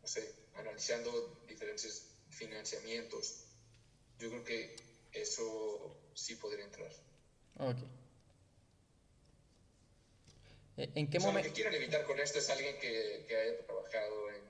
[0.01, 3.45] no sé, analizando diferentes financiamientos,
[4.17, 4.75] yo creo que
[5.11, 6.91] eso sí podría entrar.
[7.59, 7.77] Ok.
[10.77, 11.49] ¿E-, ¿En qué momento?
[11.49, 14.41] Lo que quieren evitar con esto es alguien que, que haya trabajado en,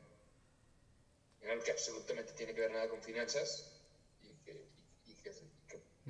[1.42, 3.71] en, algo que absolutamente tiene que ver nada con finanzas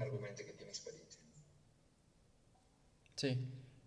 [0.02, 1.22] que argumente que tiene experiencia.
[3.16, 3.38] Sí.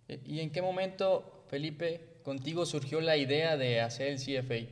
[0.09, 4.69] ¿E-, ¿Y en qué momento Felipe, contigo surgió la idea de hacer el CFA.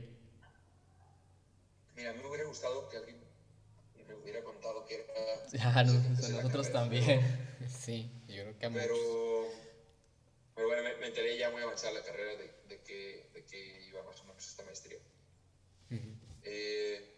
[1.95, 3.23] Mira, a mí me hubiera gustado que alguien
[4.07, 5.13] me hubiera contado que era...
[5.61, 7.21] Ah, nosotros también.
[7.69, 8.95] sí, yo creo que pero,
[10.55, 14.01] pero bueno, me, enteré ya muy avanzada la carrera de, de, que, de que iba
[14.03, 14.97] más o menos esta maestría.
[16.43, 17.15] eh,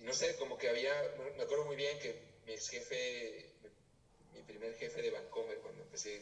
[0.00, 0.92] no sé, como que había,
[1.36, 3.50] me acuerdo muy bien que mi ex jefe,
[4.32, 6.16] mi primer jefe de Vancomer, cuando empecé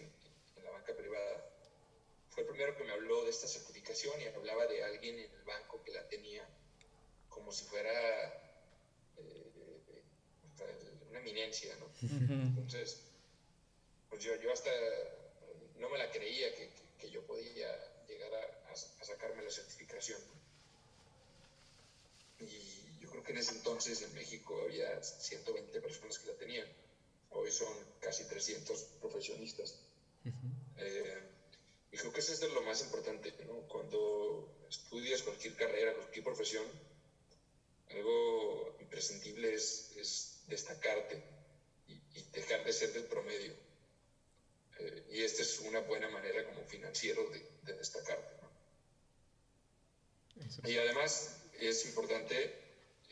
[0.57, 1.45] en la banca privada,
[2.31, 5.43] fue el primero que me habló de esta certificación y hablaba de alguien en el
[5.43, 6.49] banco que la tenía
[7.29, 7.91] como si fuera
[9.17, 10.03] eh,
[11.09, 11.91] una eminencia, ¿no?
[12.01, 13.03] Entonces,
[14.09, 14.71] pues yo, yo hasta
[15.77, 17.69] no me la creía que, que, yo podía
[18.07, 20.21] llegar a, a, sacarme la certificación.
[23.23, 26.67] Creo que en ese entonces en México había 120 personas que la tenían.
[27.31, 29.79] Hoy son casi 300 profesionistas.
[30.77, 31.23] eh,
[31.93, 33.61] y creo que eso es de lo más importante, ¿no?
[33.69, 36.67] Cuando estudias cualquier carrera, cualquier profesión,
[37.91, 41.23] algo imprescindible es, es destacarte
[41.87, 43.55] y, y, dejar de ser del promedio.
[44.81, 48.35] Eh, y esta es una buena manera como financiero de, de destacarte.
[48.41, 48.51] ¿no?
[50.69, 52.62] Y además es importante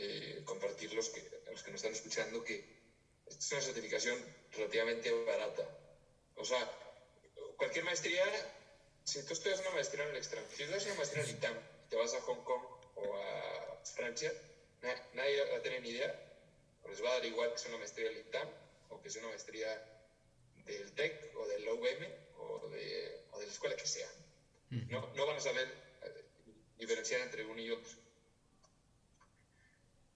[0.00, 2.64] eh, compartir los que, a los que nos están escuchando que
[3.26, 4.18] esta es una certificación
[4.52, 5.68] relativamente barata.
[6.36, 6.68] O sea,
[7.56, 8.24] cualquier maestría
[9.04, 11.56] si tú estudias una maestría en el extranjero, si estudias una maestría en el ITAM,
[11.88, 12.62] te vas a Hong Kong
[12.94, 14.32] o a Francia,
[15.14, 16.14] nadie va a tener ni idea,
[16.88, 18.48] les va a dar igual que sea una maestría del ITAM
[18.90, 19.68] o que sea una maestría
[20.64, 22.06] del TEC o del OVM
[22.38, 24.08] o de, o de la escuela que sea.
[24.70, 25.66] no, no van a saber
[26.02, 26.24] eh,
[26.78, 27.90] diferenciar entre uno y otro.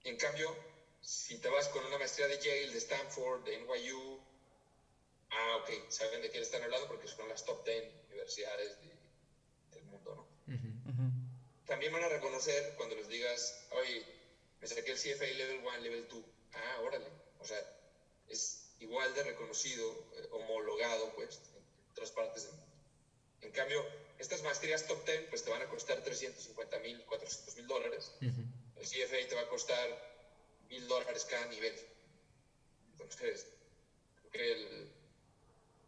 [0.05, 0.55] En cambio,
[1.01, 4.19] si te vas con una maestría de Yale, de Stanford, de NYU,
[5.31, 8.95] ah, ok, saben de qué están hablando porque son las top 10 universidades de,
[9.71, 10.27] del mundo, ¿no?
[11.65, 14.05] También van a reconocer cuando les digas, oye,
[14.61, 16.23] me saqué el CFA Level 1, Level 2.
[16.53, 17.07] Ah, órale.
[17.39, 17.59] O sea,
[18.29, 22.75] es igual de reconocido, eh, homologado, pues, en otras partes del mundo.
[23.41, 23.83] En cambio,
[24.19, 28.11] estas maestrías top 10, pues te van a costar 350 mil, 400 mil dólares.
[28.85, 29.89] El CFA te va a costar
[30.69, 31.73] mil dólares cada nivel.
[32.91, 33.47] Entonces,
[34.31, 34.91] que el,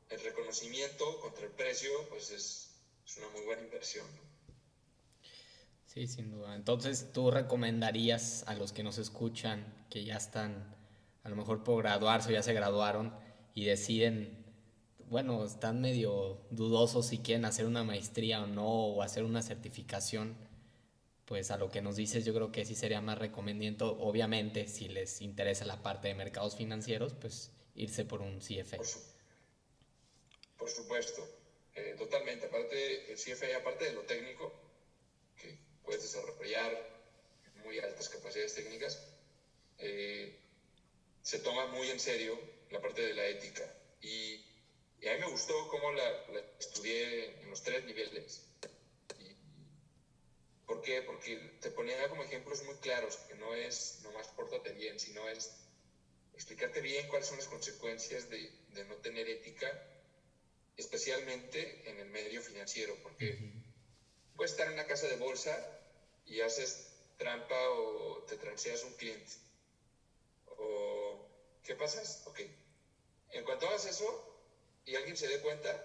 [0.09, 2.71] el reconocimiento contra el precio, pues es,
[3.05, 4.07] es una muy buena inversión.
[5.85, 6.55] Sí, sin duda.
[6.55, 10.75] Entonces, ¿tú recomendarías a los que nos escuchan, que ya están
[11.23, 13.13] a lo mejor por graduarse o ya se graduaron
[13.53, 14.43] y deciden,
[15.07, 20.46] bueno, están medio dudosos si quieren hacer una maestría o no, o hacer una certificación?
[21.27, 24.87] Pues a lo que nos dices, yo creo que sí sería más recomendable, obviamente, si
[24.87, 28.77] les interesa la parte de mercados financieros, pues irse por un CFA.
[30.57, 31.27] Por, supuesto,
[31.75, 32.45] eh, totalmente.
[32.45, 34.53] Aparte, el CFA, aparte de lo técnico,
[35.83, 36.71] puedes desarrollar
[37.65, 39.05] muy altas capacidades técnicas,
[39.79, 40.39] eh,
[41.21, 42.39] se toma muy en serio
[42.71, 43.63] la parte de la ética.
[44.01, 44.45] Y,
[45.07, 46.09] a mí me gustó cómo la,
[46.59, 48.46] estudié en los tres niveles.
[50.67, 51.01] ¿Por qué?
[51.01, 55.55] Porque te ponía como ejemplos muy claros, que no es nomás pórtate bien, sino es
[56.33, 59.67] explicarte bien cuáles son las consecuencias de, de no tener ética,
[60.75, 63.39] especialmente en el medio financiero, porque
[64.35, 65.57] puedes estar en una casa de bolsa
[66.25, 69.31] y haces trampa o te transeas un cliente.
[70.57, 71.25] O,
[71.63, 72.23] ¿qué pasas?
[72.25, 72.41] Ok.
[73.31, 74.05] En cuanto hagas eso
[74.83, 75.81] y alguien se dé cuenta,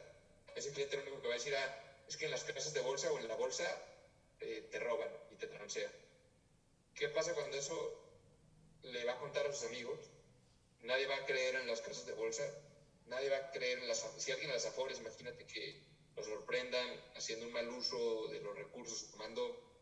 [0.57, 2.81] ese cliente lo único que va a decir, ah, es que en las casas de
[2.81, 3.92] bolsa o en la bolsa
[4.43, 5.93] eh, te roban y te transean.
[6.95, 7.99] ¿Qué pasa cuando eso
[8.83, 9.99] le va a contar a sus amigos?
[10.83, 12.45] Nadie va a creer en las casas de bolsa,
[13.07, 14.05] nadie va a creer en las...
[14.19, 15.81] Si alguien a las afores, imagínate que
[16.17, 19.73] los sorprendan haciendo un mal uso de los recursos, tomando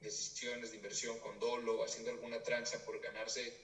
[0.00, 3.54] decisiones de inversión con dolo, haciendo alguna tranza por ganarse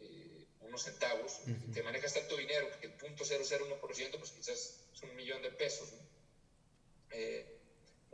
[0.00, 1.40] eh, unos centavos,
[1.72, 5.92] te manejas tanto dinero que el punto 001%, pues quizás es un millón de pesos.
[7.10, 7.46] Eh,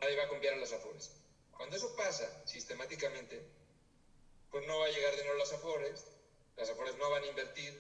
[0.01, 1.11] nadie va a confiar a las afores.
[1.59, 3.43] Cuando eso pasa sistemáticamente,
[4.49, 6.07] pues no va a llegar dinero a las afores,
[6.57, 7.77] las afores no van a invertir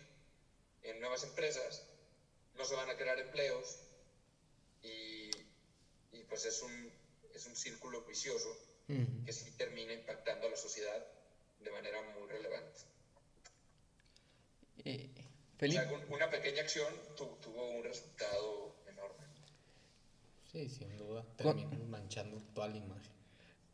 [0.82, 1.84] en nuevas empresas,
[2.56, 3.78] no se van a crear empleos
[4.82, 5.30] y,
[6.10, 6.92] y pues es un,
[7.32, 8.52] es un círculo vicioso
[9.24, 11.06] que sí termina impactando a la sociedad
[11.60, 12.80] de manera muy relevante.
[14.84, 15.08] Eh,
[16.08, 19.24] una pequeña acción tuvo un resultado enorme.
[20.50, 23.17] Sí, sin duda, termina manchando toda la imagen.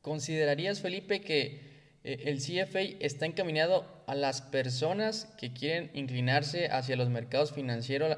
[0.05, 1.63] ¿Considerarías, Felipe, que
[2.05, 8.15] eh, el CFA está encaminado a las personas que quieren inclinarse hacia los mercados financieros,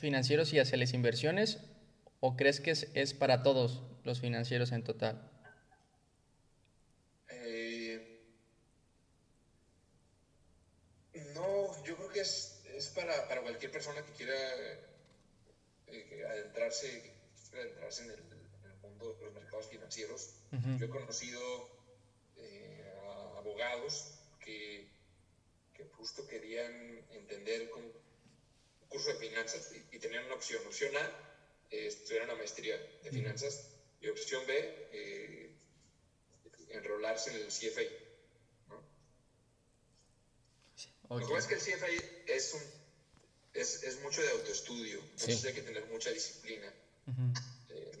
[0.00, 1.60] financieros y hacia las inversiones?
[2.18, 5.30] ¿O crees que es, es para todos los financieros en total?
[12.94, 14.34] para, para cualquier persona que quiera
[15.86, 17.14] eh, adentrarse,
[17.52, 18.22] adentrarse en, el,
[18.82, 20.39] mundo de los mercados financieros.
[20.52, 21.40] Yo he conocido
[22.36, 24.88] eh, a abogados que,
[25.74, 26.72] que, justo querían
[27.12, 27.92] entender con un
[28.88, 30.66] curso de finanzas y, tenían una opción.
[30.66, 31.06] Opción A,
[31.70, 33.70] eh, estudiar una maestría de finanzas
[34.00, 35.50] y opción B, eh,
[36.70, 37.82] enrolarse en el CFA.
[41.10, 41.88] Lo que pasa es que el CFA
[42.26, 42.80] es un
[43.54, 46.72] es, es mucho de autoestudio, entonces hay que tener mucha disciplina.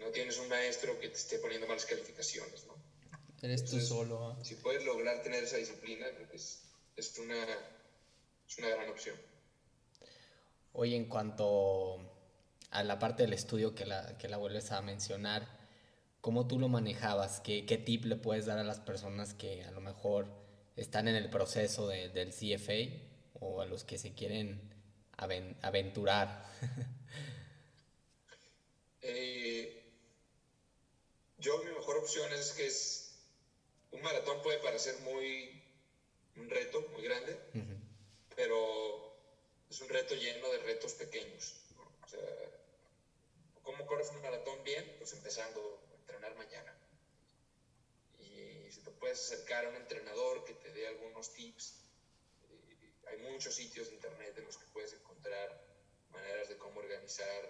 [0.00, 2.74] No tienes un maestro que te esté poniendo malas calificaciones, ¿no?
[3.42, 4.26] Eres tú solo.
[4.26, 4.38] ¿ah?
[4.44, 6.62] Si puedes lograr tener esa disciplina, es,
[6.96, 7.42] es, una,
[8.48, 9.16] es una gran opción.
[10.72, 11.98] Oye, en cuanto
[12.70, 15.48] a la parte del estudio que la, que la vuelves a mencionar,
[16.20, 17.40] ¿cómo tú lo manejabas?
[17.40, 20.28] ¿Qué, ¿Qué tip le puedes dar a las personas que a lo mejor
[20.76, 22.96] están en el proceso de, del CFA
[23.40, 24.72] o a los que se quieren
[25.16, 26.46] aventurar?
[29.02, 29.80] Eh,
[31.40, 33.18] yo mi mejor opción es que es
[33.90, 35.60] un maratón puede parecer muy
[36.36, 37.36] un reto muy grande,
[38.36, 39.14] pero
[39.68, 41.56] es un reto lleno de retos pequeños.
[42.04, 42.20] O sea,
[43.62, 44.94] ¿cómo corres un maratón bien?
[44.98, 46.74] Pues empezando a entrenar mañana.
[48.18, 51.80] Y si te puedes acercar a un entrenador que te dé algunos tips
[53.10, 55.60] hay muchos sitios de internet en los que puedes encontrar
[56.10, 57.48] maneras de cómo organizar,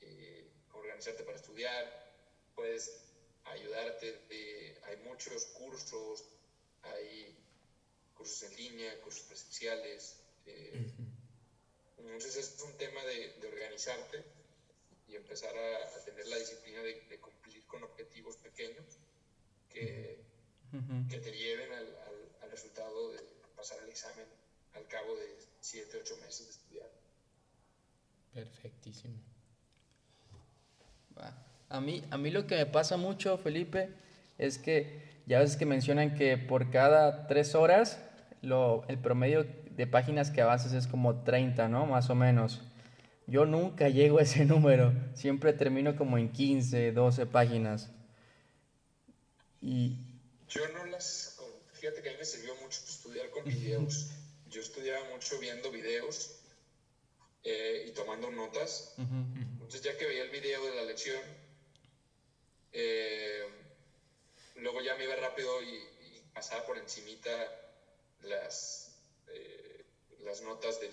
[0.00, 2.12] eh, organizarte para estudiar,
[2.54, 3.00] puedes
[3.44, 6.24] ayudarte, hay muchos cursos,
[6.82, 7.36] hay
[8.14, 10.20] cursos en línea, cursos presenciales.
[10.46, 10.92] Eh,
[11.98, 14.24] entonces es un tema de, organizarte
[15.08, 18.98] y empezar a, tener la disciplina de, cumplir con objetivos pequeños
[19.68, 20.18] que,
[21.10, 21.98] que te lleven al,
[22.42, 23.20] al resultado de
[23.56, 24.26] pasar el examen
[24.74, 26.90] al cabo de 7, 8 meses de estudiar.
[28.32, 29.20] Perfectísimo.
[31.72, 33.88] A mí, a mí lo que me pasa mucho, Felipe,
[34.36, 37.98] es que ya ves que mencionan que por cada 3 horas
[38.42, 41.86] lo, el promedio de páginas que avances es como 30, ¿no?
[41.86, 42.60] Más o menos.
[43.26, 44.92] Yo nunca llego a ese número.
[45.14, 47.90] Siempre termino como en 15, 12 páginas.
[49.62, 49.96] Y...
[50.50, 51.40] Yo no las...
[51.72, 54.10] Fíjate que a mí me sirvió mucho estudiar con videos.
[54.50, 56.38] Yo estudiaba mucho viendo videos
[57.44, 58.94] eh, y tomando notas.
[58.98, 61.20] Entonces ya que veía el video de la lección,
[62.72, 63.46] eh,
[64.56, 65.88] luego ya me iba rápido y,
[66.32, 67.30] pasaba por encimita
[68.22, 68.96] las,
[69.28, 69.84] eh,
[70.20, 70.90] las notas del,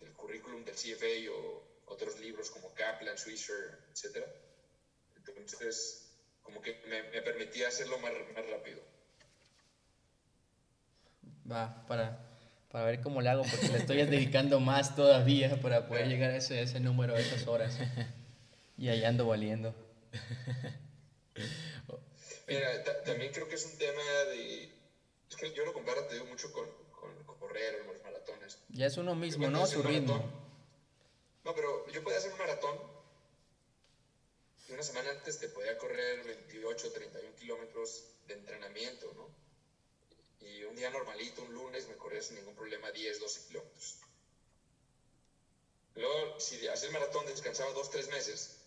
[0.00, 4.26] del, currículum del CFA o otros libros como Kaplan, Swisher, etc.
[5.16, 6.10] Entonces,
[6.42, 8.82] como que me, me permitía hacerlo más, más rápido.
[11.50, 12.28] Va, para,
[12.70, 16.36] para ver cómo le hago, porque le estoy dedicando más todavía para poder llegar a
[16.36, 17.78] ese, ese número, a esas horas.
[18.80, 19.74] Y ahí ando valiendo.
[22.46, 24.72] Mira, también creo que es un tema de...
[25.28, 28.58] Es que yo lo comparo, te digo, mucho con, con, correr o los maratones.
[28.70, 29.66] Ya es uno mismo, ¿no?
[29.66, 30.22] Su ritmo.
[31.44, 32.78] no, pero yo podía hacer un maratón
[34.68, 39.28] y una semana antes te podía correr 28, 31 kilómetros de entrenamiento, ¿no?
[40.46, 43.98] Y un día normalito, un lunes, me corría sin ningún problema 10, 12 kilómetros.
[45.94, 48.57] Luego, si hacía el maratón, descansaba 2, 3 meses.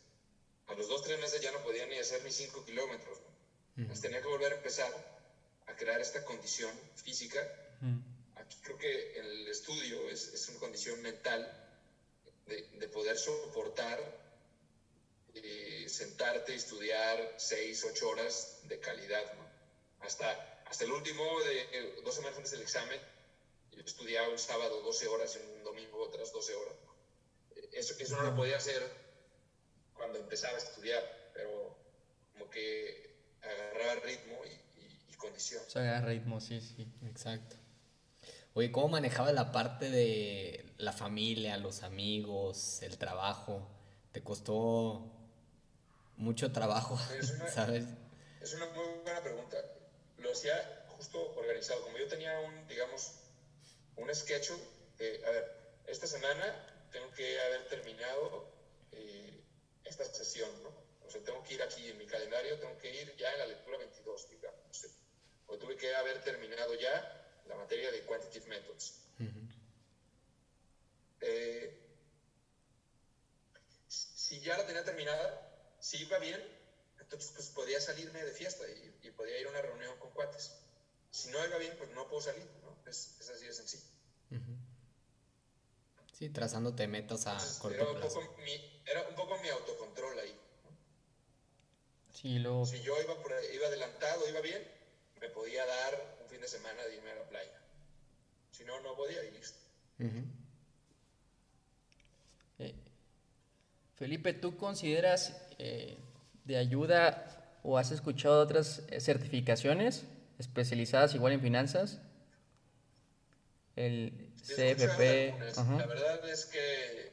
[0.68, 3.20] A los 2, 3 meses ya no podía ni hacer ni 5 kilómetros.
[3.76, 4.00] ¿no?
[4.00, 4.92] tenía que volver a empezar
[5.68, 7.40] a crear esta condición física.
[8.36, 11.42] Aquí creo que el estudio es, es una condición mental
[12.46, 14.00] de, de poder soportar
[15.34, 19.34] eh, sentarte y estudiar 6, 8 horas de calidad.
[19.34, 19.48] ¿no?
[20.02, 23.00] Hasta, hasta el último, de, eh, dos semanas antes del examen,
[23.72, 26.76] yo estudiaba un sábado 12 horas y un domingo otras 12 horas.
[27.72, 28.84] Eso, eso no lo podía hacer
[30.02, 31.78] cuando empezaba a estudiar, pero
[32.34, 35.62] como que agarrar ritmo y, condición.
[35.76, 36.88] O agarrar ritmo, sí, sí.
[37.06, 37.56] Exacto.
[38.56, 43.70] Oye, ¿cómo manejabas la parte de la familia, los amigos, el trabajo?
[44.12, 45.12] ¿Te costó
[46.18, 47.86] mucho trabajo, es una, sabes?
[48.42, 49.58] Es una muy buena pregunta.
[50.18, 51.84] Lo hacía justo organizado.
[51.84, 53.12] Como yo tenía un, digamos,
[53.98, 54.50] un sketch
[54.98, 58.52] de, a ver, esta semana tengo que haber terminado
[58.92, 59.41] eh,
[59.92, 60.70] esta sesión, ¿no?
[61.06, 63.46] O sea, tengo que ir aquí en mi calendario, tengo que ir ya en la
[63.48, 64.88] lectura 22, digamos.
[65.48, 68.96] O tuve que haber terminado ya la materia de Quantitative Methods.
[71.20, 71.78] Eh,
[73.88, 76.42] si ya la tenía terminada, si iba bien,
[77.00, 80.56] entonces pues podía salirme de fiesta y, podía ir a una reunión con cuates.
[81.12, 82.90] Si no iba bien, pues no puedo salir, ¿no?
[82.90, 83.84] Es, así de sencillo.
[86.14, 88.20] Sí, trazándote metas a corto era plazo.
[88.20, 90.36] Un poco mi, era un poco mi autocontrol ahí.
[92.66, 94.62] Si yo iba, por, iba adelantado, iba bien,
[95.20, 97.62] me podía dar un fin de semana de irme a la playa.
[98.52, 99.58] Si no, no podía y listo.
[102.60, 102.76] Eh,
[103.96, 105.98] Felipe, ¿tú consideras eh,
[106.46, 110.04] de ayuda o has escuchado otras certificaciones
[110.38, 112.02] especializadas igual en finanzas?
[113.76, 115.36] El CFP.
[115.56, 117.12] La verdad es que,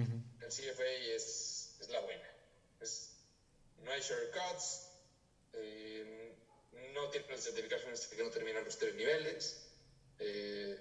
[0.00, 2.32] opinión, el CFA es, es la buena
[3.84, 4.82] no hay shortcuts,
[5.52, 6.32] eh,
[6.94, 9.60] no tiene certificaciones que no terminan los tres niveles.
[10.18, 10.78] Eh,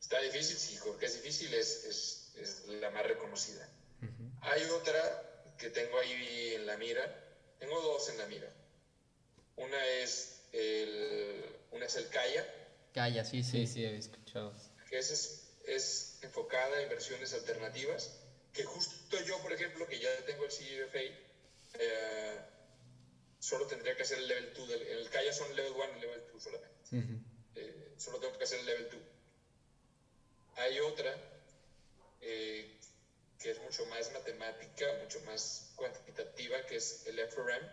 [0.00, 3.68] está difícil, sí, porque es difícil, es, es, es la más reconocida.
[4.42, 7.02] Hay otra que tengo ahí en la mira,
[7.58, 8.52] tengo dos en la mira.
[9.56, 12.46] Una es el, una es el Kaya.
[12.92, 14.54] Kaya, sí, sí, sí, he escuchado.
[14.88, 18.12] Que es, es enfocada a inversiones alternativas,
[18.52, 20.98] que justo yo, por ejemplo, que ya tengo el CFA,
[21.74, 22.40] eh,
[23.38, 24.70] solo tendría que hacer el level 2.
[24.72, 26.76] en el Kaya son level 1 y level 2 solamente.
[27.54, 29.00] Eh, solo tengo que hacer el level 2.
[30.56, 31.14] Hay otra
[32.20, 32.68] eh,
[33.38, 37.64] que es mucho más matemática, mucho más cuantitativa, que es el FRM.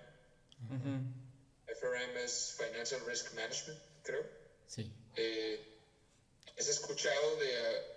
[1.68, 4.24] FRM es Financial Risk Management, creo.
[4.68, 4.92] Sí.
[5.16, 7.95] es escuchado de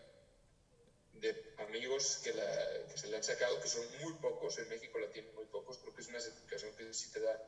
[1.21, 2.47] de amigos que, la,
[2.89, 5.79] que, se le han sacado, que son muy pocos, en México la tienen muy pocos,
[5.79, 7.41] creo que es una certificación que sí te da,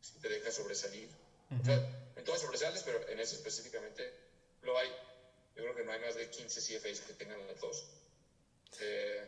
[0.00, 1.08] sí te deja sobresalir.
[1.50, 4.12] o sea, en todas sobresales, pero en eso específicamente
[4.62, 4.88] lo hay.
[5.54, 7.88] Yo creo que no hay más de 15 CFAs que tengan las dos.
[8.80, 9.26] Eh,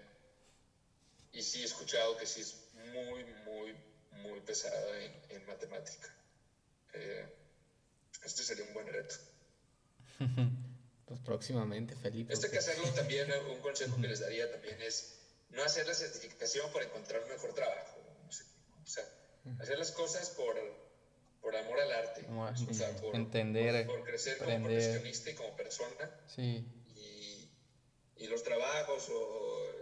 [1.32, 3.74] y sí he escuchado que sí es muy, muy,
[4.10, 6.14] muy pesada en, en matemática.
[6.92, 7.28] Eh,
[8.24, 9.14] este sería un buen reto.
[11.08, 12.32] Pues próximamente, Felipe.
[12.32, 15.18] Esto hay que hacerlo también, un consejo que les daría también es
[15.50, 17.98] no hacer la certificación por encontrar un mejor trabajo.
[18.28, 19.04] o sea,
[19.58, 20.56] hacer las cosas por,
[21.40, 22.26] por amor al arte.
[22.28, 23.86] o sea, por, entender.
[23.86, 26.10] Por, crecer como profesionista y como persona.
[26.26, 26.66] Sí.
[26.94, 27.50] Y,
[28.16, 29.72] y los trabajos o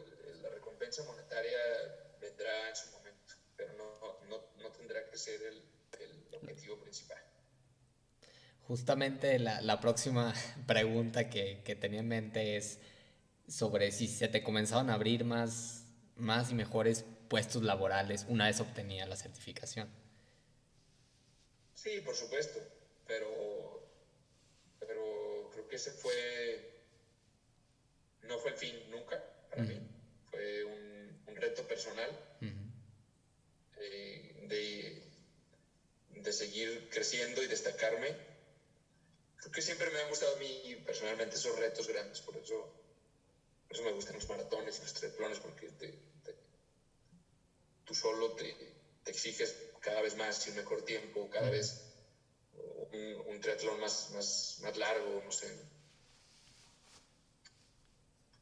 [0.42, 1.58] la recompensa monetaria
[2.20, 5.62] vendrá en su momento, pero no, no, no tendrá que ser el,
[6.00, 7.22] el, objetivo principal.
[8.68, 10.34] Justamente la, la próxima
[10.66, 12.78] pregunta que, que, tenía en mente es
[13.48, 15.84] sobre si se te comenzaban a abrir más,
[16.16, 19.88] más y mejores puestos laborales una vez obtenía la certificación.
[21.74, 22.58] Sí, por supuesto,
[23.06, 23.86] pero,
[24.80, 26.82] pero creo que ese fue,
[28.24, 29.78] no fue el fin nunca para mí,
[30.30, 32.10] fue un, un reto personal
[33.78, 35.02] eh, de,
[36.20, 38.25] de seguir creciendo y destacarme.
[39.46, 42.68] Creo que siempre me han gustado a mí personalmente esos retos grandes, por eso,
[43.68, 45.70] por eso me gustan los maratones los triatlones, porque
[47.84, 48.56] tú solo te,
[49.04, 51.78] te exiges cada vez más y un mejor tiempo, cada vez
[52.90, 55.56] un, un triatlón más, más, más, largo, no sé.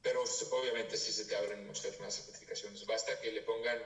[0.01, 2.87] Pero obviamente sí se te abren muchas más certificaciones.
[2.87, 3.79] Basta que le pongan,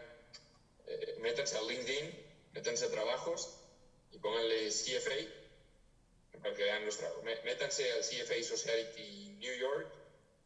[0.86, 2.16] eh, métanse a LinkedIn,
[2.52, 3.50] métanse a trabajos
[4.12, 5.37] y pónganle CFA
[6.42, 7.24] para que vean los trabajos.
[7.44, 9.88] Métanse al CFA Society New York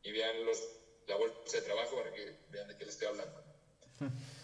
[0.02, 0.58] y vean los,
[1.06, 3.42] la bolsa de trabajo para que vean de qué les estoy hablando.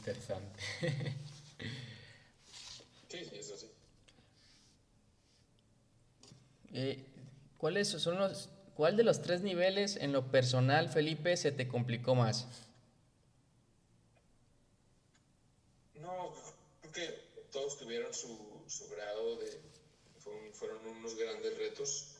[0.00, 0.60] interesante.
[3.08, 3.70] sí, sí, eso sí.
[6.72, 7.04] Eh,
[7.58, 12.14] ¿Cuáles son los, ¿Cuál de los tres niveles en lo personal, Felipe, se te complicó
[12.14, 12.46] más?
[15.96, 16.34] No,
[16.80, 17.20] creo que
[17.52, 19.70] todos tuvieron su, su grado de...
[20.52, 22.16] Fueron, unos grandes retos.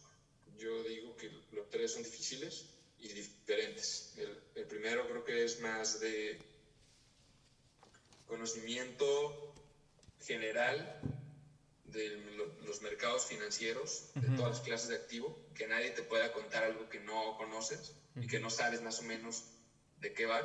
[0.58, 2.66] Yo digo que los tres son difíciles
[2.98, 4.14] y diferentes.
[4.16, 6.38] El, el primero creo que es más de
[8.30, 9.52] conocimiento
[10.20, 11.00] general
[11.86, 12.16] de
[12.64, 16.88] los mercados financieros, de todas las clases de activo, que nadie te pueda contar algo
[16.88, 19.44] que no conoces y que no sabes más o menos
[19.98, 20.40] de qué va.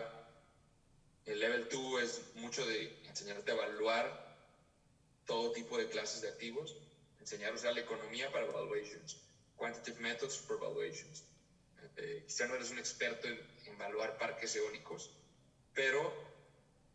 [1.25, 4.35] El level 2 es mucho de enseñarte a evaluar
[5.25, 6.77] todo tipo de clases de activos,
[7.19, 9.17] enseñar a usar la economía para valuations,
[9.55, 11.23] quantitative methods for valuations.
[11.97, 15.11] Eh, quizá no eres un experto en, en evaluar parques eólicos,
[15.73, 16.11] pero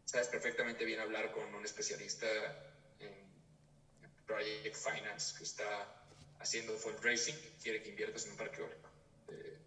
[0.05, 2.27] sabes perfectamente bien hablar con un especialista
[2.99, 3.31] en
[4.27, 6.00] Project Finance que está
[6.41, 8.89] haciendo fundraising, quiere que inviertas en un parque eólico.
[9.29, 9.59] Eh,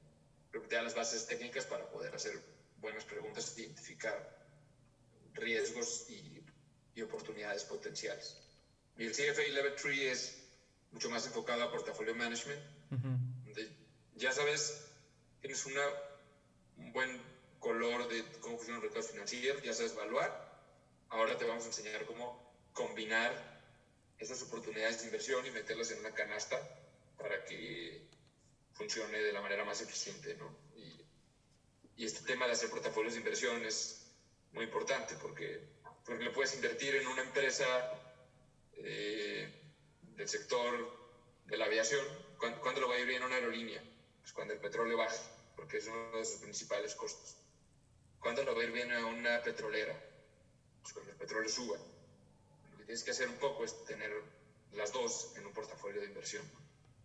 [0.50, 2.40] creo que te da las bases técnicas para poder hacer
[2.78, 4.46] buenas preguntas, identificar
[5.34, 6.44] riesgos y,
[6.96, 8.38] y oportunidades potenciales.
[8.98, 10.44] Y el CFA Level 3 es
[10.92, 13.68] mucho más enfocado a portafolio management, donde
[14.16, 14.86] ya sabes,
[15.42, 15.82] tienes una,
[16.78, 17.22] un buen
[17.60, 20.54] color de cómo funcionan los mercados financieros, ya sabes evaluar.
[21.10, 23.53] Ahora te vamos a enseñar cómo combinar
[24.18, 26.58] esas oportunidades de inversión y meterlas en una canasta
[27.18, 28.08] para que
[28.74, 30.38] funcione de la manera más eficiente.
[30.76, 31.00] y,
[31.96, 34.04] este tema de hacer portafolios de inversión es
[34.52, 35.62] muy importante porque,
[36.04, 37.66] porque le puedes invertir en una empresa
[38.74, 39.50] eh,
[40.02, 40.92] del sector
[41.46, 42.06] de la aviación.
[42.38, 43.82] ¿Cuándo, ¿Cuándo, lo va a ir bien una aerolínea?
[44.20, 45.22] Pues cuando el petróleo baje,
[45.56, 47.38] porque es uno de sus principales costos.
[48.20, 49.98] ¿Cuándo lo va a ir bien a una petrolera?
[50.82, 51.78] Pues cuando el petróleo suba.
[52.84, 54.12] Que tienes que hacer un poco es tener
[54.74, 56.44] las dos en un portafolio de inversión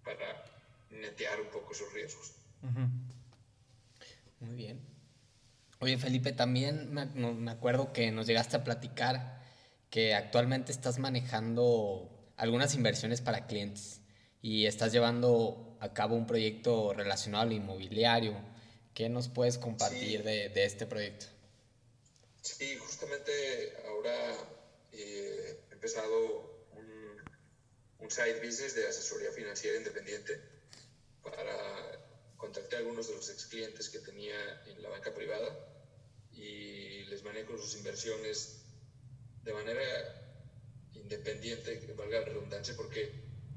[0.05, 0.45] para
[0.91, 2.33] netear un poco esos riesgos.
[4.41, 4.81] Muy bien.
[5.79, 9.41] Oye, Felipe, también me, me acuerdo que nos llegaste a platicar
[9.89, 14.01] que actualmente estás manejando algunas inversiones para clientes
[14.43, 18.35] y estás llevando a cabo un proyecto relacionado al inmobiliario.
[18.95, 20.25] ¿Qué nos puedes compartir sí.
[20.25, 21.27] de, de, este proyecto?
[22.43, 23.33] Sí, justamente
[23.87, 24.35] ahora
[24.93, 25.38] eh,
[25.79, 27.23] empezado un,
[28.01, 30.41] un, side business de asesoría financiera independiente
[31.23, 31.55] para
[32.37, 35.49] contactar a algunos de los ex clientes que tenía en la banca privada
[36.33, 38.63] y les manejo sus inversiones
[39.45, 39.85] de manera
[40.95, 43.13] independiente, que valga la redundancia, porque,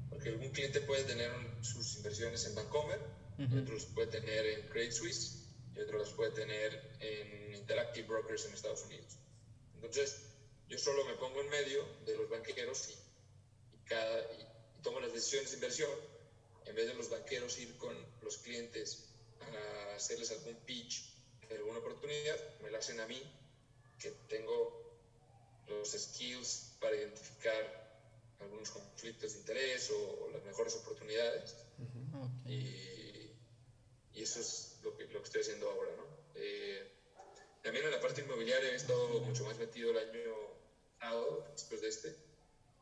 [0.08, 3.00] porque algún cliente puede tener sus inversiones en Bancomer
[3.38, 3.62] Uh -huh.
[3.62, 5.38] Otros puede tener en Credit Suisse
[5.74, 9.16] y otros los puede tener en Interactive Brokers en Estados Unidos.
[9.74, 10.31] Entonces,
[10.68, 14.42] yo solo me pongo en medio de los banqueros y, y, cada, y,
[14.78, 15.90] y tomo las decisiones de inversión
[16.66, 19.08] en vez de los banqueros ir con los clientes
[19.40, 21.12] a hacerles algún pitch
[21.48, 23.20] de alguna oportunidad, me la hacen a mí,
[23.98, 24.98] que tengo
[25.66, 27.82] los skills para identificar
[28.40, 31.54] algunos conflictos de interés o, o las mejores oportunidades.
[31.78, 32.40] Uh -huh.
[32.42, 33.36] okay.
[34.14, 36.06] y, y eso es lo que, lo que estoy haciendo ahora, ¿no?
[36.34, 36.91] Eh,
[37.62, 40.34] también en la parte inmobiliaria he estado mucho más metido el año
[40.98, 42.16] pasado, después de este,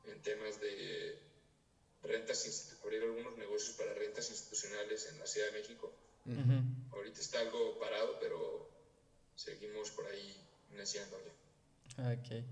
[0.07, 1.19] en temas de
[2.03, 5.93] rentas, abrir algunos negocios para renta ventas institucionales en la Ciudad de México.
[6.93, 8.71] Ahorita está algo parado, pero
[9.35, 10.37] seguimos por ahí
[10.73, 11.31] iniciándole.
[11.99, 12.45] Ok.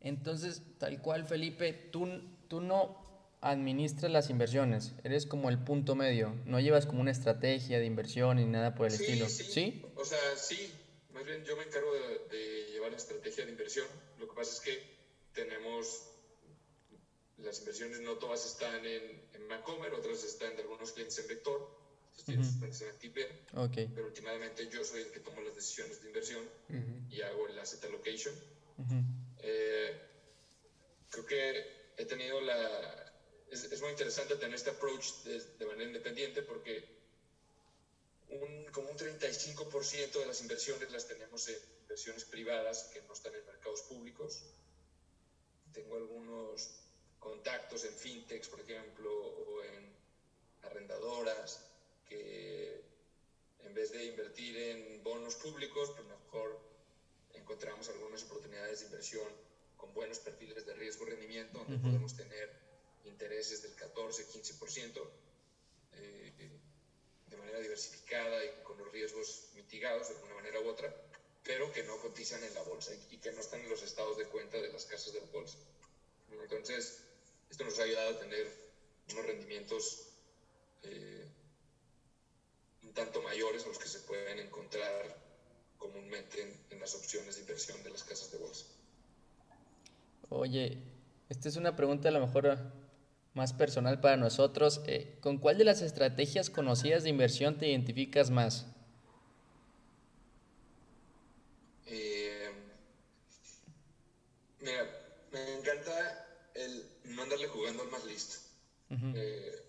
[0.00, 2.08] Entonces, tal cual, Felipe, tú,
[2.48, 3.08] tú no
[3.40, 8.36] administras las inversiones, eres como el punto medio, no llevas como una estrategia de inversión
[8.36, 9.28] ni nada por el estilo.
[9.28, 9.82] Sí, sí.
[9.94, 10.72] O sea, sí,
[11.28, 11.92] bien yo me encargo
[12.30, 13.86] de, llevar la estrategia de inversión.
[14.18, 14.82] Lo que pasa es que
[15.32, 16.04] tenemos
[17.38, 21.78] las inversiones no todas están en, en Macomer, otras están de algunos clientes en Vector,
[22.26, 22.56] entonces
[23.52, 26.44] uh pero últimamente yo soy el que tomo las decisiones de inversión
[27.10, 28.34] y hago el asset allocation.
[29.38, 30.00] Eh,
[31.10, 33.04] creo que he tenido la...
[33.50, 36.97] Es, muy interesante tener este approach de, de manera independiente porque
[38.30, 43.34] un, como un 35% de las inversiones las tenemos en inversiones privadas que no están
[43.34, 44.44] en mercados públicos.
[45.72, 46.70] Tengo algunos
[47.18, 49.92] contactos en fintechs, por ejemplo, o en
[50.62, 51.60] arrendadoras,
[52.06, 52.82] que
[53.64, 56.58] en vez de invertir en bonos públicos, pues mejor
[57.34, 59.32] encontramos algunas oportunidades de inversión
[59.76, 62.52] con buenos perfiles de riesgo-rendimiento, donde podemos tener
[63.04, 65.08] intereses del 14-15%
[65.92, 66.57] eh,
[67.30, 70.94] de manera diversificada y con los riesgos mitigados de una manera u otra,
[71.44, 74.26] pero que no cotizan en la bolsa y, que no están en los estados de
[74.26, 75.56] cuenta de las casas de la bolsa.
[76.30, 77.02] Entonces,
[77.50, 78.46] esto nos ha ayudado a tener
[79.12, 80.08] unos rendimientos
[80.82, 81.26] eh,
[82.82, 85.16] un tanto mayores a los que se pueden encontrar
[85.78, 88.64] comúnmente en, las opciones de inversión de las casas de bolsa.
[90.28, 90.78] Oye,
[91.28, 92.72] esta es una pregunta a lo mejor
[93.38, 94.82] más personal para nosotros.
[94.86, 98.66] Eh, ¿Con cuál de las estrategias conocidas de inversión te identificas más?
[101.86, 102.50] Eh,
[104.60, 104.82] mira,
[105.32, 108.36] me encanta el no andarle jugando al más listo.
[108.90, 109.62] Eh,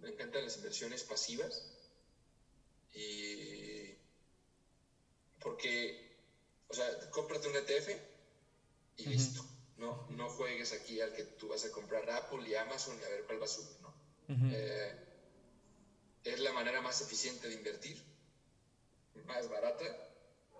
[0.00, 1.66] me encantan las inversiones pasivas
[2.94, 3.94] y
[5.40, 6.16] porque,
[6.68, 7.88] o sea, cómprate un ETF
[8.98, 9.55] y listo.
[9.78, 13.08] No, no juegues aquí al que tú vas a comprar Apple y Amazon y a
[13.08, 13.94] ver cuál va a subir, ¿no?
[14.28, 14.94] Eh,
[16.24, 18.02] es la manera más eficiente de invertir,
[19.26, 19.84] más barata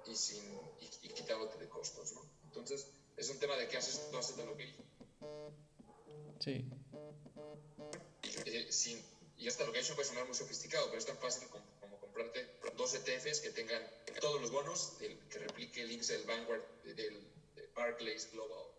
[0.06, 0.44] y, sin,
[0.80, 2.20] y, quitándote de costos, ¿no?
[2.44, 2.86] Entonces,
[3.16, 4.74] es un tema de qué haces tú haces de lo que
[6.40, 6.64] Sí.
[8.44, 9.02] Eh, sin,
[9.38, 11.64] y esta location puede sonar muy sofisticado, pero es tan fácil como,
[11.98, 12.46] comprarte
[12.76, 13.82] dos ETFs que tengan
[14.20, 17.26] todos los bonos, que replique el índice del Vanguard, del
[17.74, 18.75] Barclays Global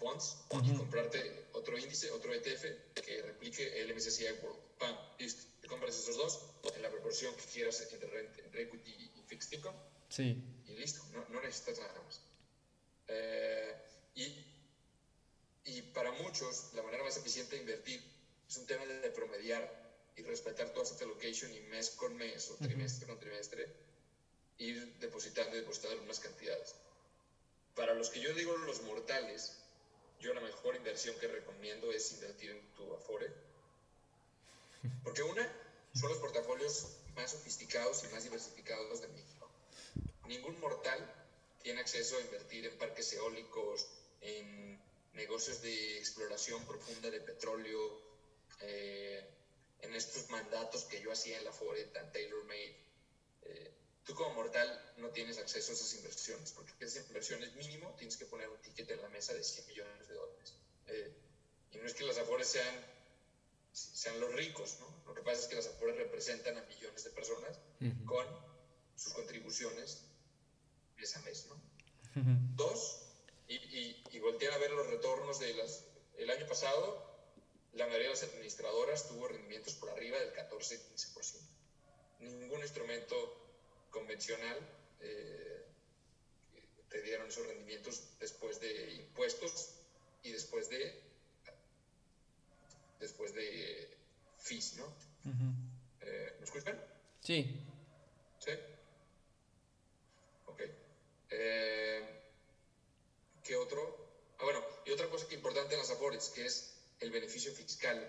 [0.00, 4.60] Bonds, y comprarte otro índice, otro ETF que replique el MSCI World.
[4.78, 4.96] ¡Pam!
[5.18, 5.42] Listo.
[5.60, 6.40] Te compras esos dos
[6.74, 9.76] en la proporción que quieras entre, entre equity y fixed income.
[10.08, 10.42] Sí.
[10.68, 12.20] Y listo, no, no necesitas nada más.
[13.08, 13.74] Eh,
[14.14, 14.46] y
[15.66, 18.00] y para muchos, la manera más eficiente de invertir
[18.48, 19.68] es un tema de promediar
[20.16, 23.66] y respetar tu asset allocation y mes con mes o trimestre con trimestre,
[24.58, 26.76] ir depositando y depositando algunas cantidades.
[27.76, 29.52] Para los que yo digo los mortales,
[30.18, 33.30] yo la mejor inversión que recomiendo es invertir en tu Afore.
[35.04, 35.46] Porque una,
[35.94, 39.48] son los portafolios más sofisticados y más diversificados de México.
[40.26, 40.98] Ningún mortal
[41.62, 43.86] tiene acceso a invertir en parques eólicos,
[44.22, 44.80] en
[45.12, 48.00] negocios de exploración profunda de petróleo,
[48.60, 49.22] eh,
[49.82, 52.85] en estos mandatos que yo hacía en la FORE tan tailor-made.
[54.06, 58.24] Tú como mortal no tienes acceso a esas inversiones, porque esas inversiones mínimo tienes que
[58.24, 60.54] poner un ticket en la mesa de 100 millones de dólares.
[60.86, 61.12] Eh,
[61.72, 62.86] y no es que las afores sean,
[63.72, 65.02] sean los ricos, ¿no?
[65.06, 67.58] Lo que pasa es que las afores representan a millones de personas
[68.04, 68.24] con
[68.94, 70.04] sus contribuciones
[70.96, 71.60] mes a mes, ¿no?
[72.54, 73.02] Dos,
[73.48, 75.84] y, y, y voltean a ver los retornos de las...
[76.16, 77.28] El año pasado,
[77.72, 81.40] la mayoría de las administradoras tuvo rendimientos por arriba del 14-15%.
[82.20, 83.45] Ningún instrumento
[84.16, 84.58] convencional
[85.00, 85.66] eh,
[86.88, 89.74] te dieron esos rendimientos después de impuestos
[90.22, 91.02] y después de
[92.98, 93.94] después de
[94.38, 94.90] fees, ¿no?
[96.00, 96.80] Eh, ¿Me escuchan?
[97.20, 97.62] Sí.
[98.38, 98.52] ¿Sí?
[100.46, 100.62] Ok.
[101.30, 102.22] Eh,
[103.44, 104.32] ¿Qué otro?
[104.38, 107.52] Ah, bueno, y otra cosa que es importante en las Afores, que es el beneficio
[107.52, 108.00] fiscal.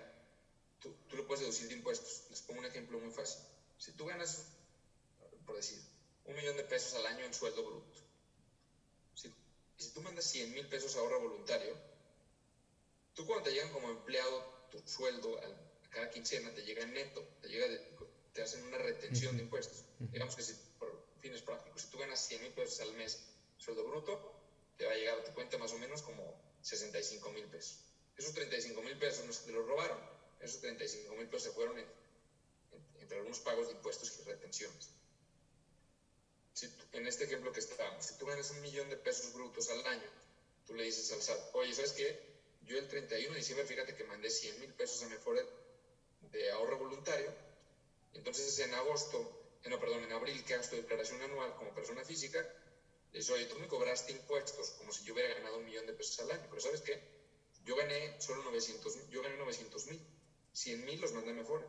[0.80, 2.24] Tú, tú lo puedes deducir de impuestos.
[2.30, 3.42] Les pongo un ejemplo muy fácil.
[3.78, 4.46] Si tú ganas,
[5.46, 5.82] por decir,
[6.28, 8.00] un millón de pesos al año en sueldo bruto,
[9.16, 9.34] si,
[9.78, 11.76] si tú mandas 100 mil pesos a ahorro voluntario,
[13.14, 17.28] tú cuando te llegan como empleado tu sueldo a cada quincena te llega en neto,
[17.42, 17.66] te, llega
[18.34, 19.84] te hacen una retención de impuestos.
[19.98, 23.24] Digamos que si, por fines prácticos, si tú ganas 100 mil pesos al mes
[23.58, 24.22] sueldo bruto,
[24.78, 27.80] te va a llegar a tu cuenta más o menos como 65 mil pesos.
[28.16, 30.00] Esos 35 mil pesos no se te los robaron,
[30.40, 31.84] esos 35 mil pesos se fueron
[33.00, 34.92] entre algunos pagos de impuestos y retenciones.
[36.64, 40.10] En este ejemplo que estábamos, si tú ganas un millón de pesos brutos al año,
[40.66, 42.20] tú le dices al SAT, oye, ¿sabes qué?
[42.62, 45.48] Yo el 31 de diciembre, fíjate que mandé 100 mil pesos a Mejor
[46.32, 47.32] de ahorro voluntario,
[48.14, 52.04] entonces en agosto, eh, no, perdón, en abril que hagas tu declaración anual como persona
[52.04, 52.40] física,
[53.12, 55.94] le dices, oye, tú me cobraste impuestos como si yo hubiera ganado un millón de
[55.94, 57.00] pesos al año, pero ¿sabes qué?
[57.64, 60.02] Yo gané solo 900, yo gané 900 mil,
[60.54, 61.68] 100 mil los mandé mejor.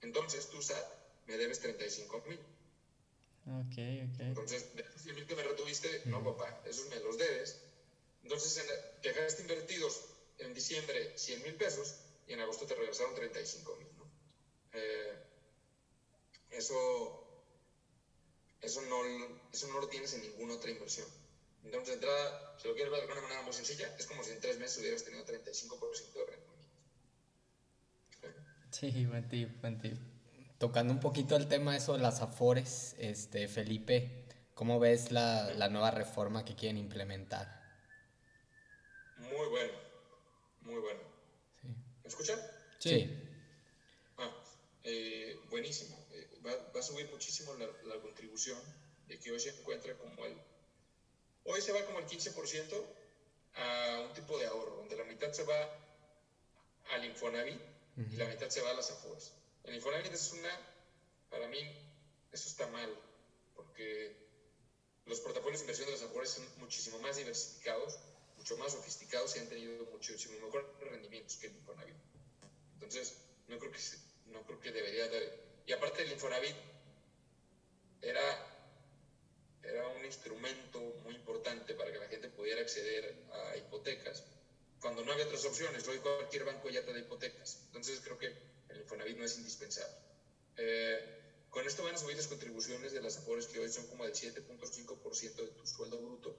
[0.00, 0.86] Entonces tú, SAT,
[1.26, 2.38] me debes 35 mil.
[3.48, 3.76] Ok,
[4.12, 4.20] ok.
[4.20, 7.56] Entonces, de esos 100 mil que me retuviste, no, papá, esos me los debes.
[8.22, 8.62] Entonces,
[9.02, 10.02] dejaste invertidos
[10.38, 11.96] en diciembre 100 mil pesos
[12.26, 13.88] y en agosto te regresaron 35 mil.
[13.96, 14.06] ¿no?
[14.72, 15.18] Eh,
[16.50, 17.26] eso,
[18.60, 19.02] eso, no,
[19.50, 21.08] eso no lo tienes en ninguna otra inversión.
[21.62, 24.30] Entonces, de entrada, si lo quieres ver de una manera muy sencilla, es como si
[24.30, 26.68] en tres meses hubieras tenido 35% de rendimiento.
[28.70, 29.98] Sí, buen tip, buen tip.
[30.58, 35.68] Tocando un poquito el tema eso de las afores, este, Felipe, ¿cómo ves la, la
[35.68, 37.62] nueva reforma que quieren implementar?
[39.18, 39.72] Muy bueno,
[40.62, 41.00] muy bueno.
[41.62, 41.68] Sí.
[42.02, 42.40] ¿Me escuchan?
[42.80, 43.08] Sí.
[44.16, 44.30] Ah,
[44.82, 45.96] eh, buenísimo.
[46.10, 48.58] Eh, va, va, a subir muchísimo la, la, contribución
[49.06, 50.36] de que hoy se encuentra como el...
[51.44, 52.84] Hoy se va como el 15%
[53.54, 55.56] a un tipo de ahorro, donde la mitad se va
[56.94, 57.60] al Infonavit
[58.10, 59.37] y la mitad se va a las Afores.
[59.68, 60.48] El Infonavit es una,
[61.28, 61.58] para mí,
[62.32, 62.88] eso está mal,
[63.54, 64.16] porque
[65.04, 67.98] los portafolios de inversión de las Afores son muchísimo más diversificados,
[68.38, 71.94] mucho más sofisticados y han tenido muchísimo mejor rendimientos que el Infonavit.
[72.72, 73.78] Entonces, no creo que,
[74.28, 75.38] no creo que debería de...
[75.66, 76.56] Y aparte el Infonavit
[78.00, 78.22] era,
[79.62, 84.24] era un instrumento muy importante para que la gente pudiera acceder a hipotecas
[84.80, 85.86] cuando no había otras opciones.
[85.88, 87.60] Hoy cualquier banco ya te da hipotecas.
[87.66, 89.94] Entonces creo que el Infonavit no es indispensable.
[90.56, 94.04] Eh, con esto van a subir las contribuciones de las Afores que hoy son como
[94.04, 96.36] del 7.5% de tu sueldo bruto.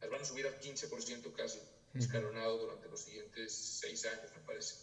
[0.00, 1.58] Las van a subir al 15% casi,
[1.94, 4.76] escalonado durante los siguientes seis años, me parece.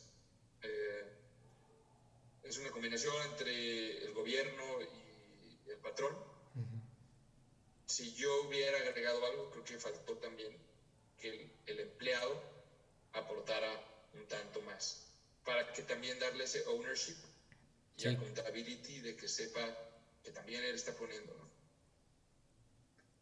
[0.63, 1.05] Eh,
[2.43, 6.15] es una combinación entre el gobierno y el patrón.
[7.85, 10.57] Si yo hubiera agregado algo, creo que faltó también
[11.17, 12.41] que el, el empleado
[13.13, 15.12] aportara un tanto más,
[15.45, 17.15] para que también darle ese ownership
[17.97, 19.61] y accountability de que sepa
[20.23, 21.43] que también él está poniendo, ¿no?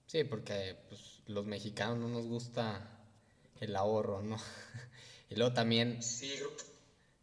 [0.08, 3.00] Sí, porque pues, los mexicanos no nos gusta
[3.60, 4.38] el ahorro, ¿no?
[5.30, 6.40] y luego también sí,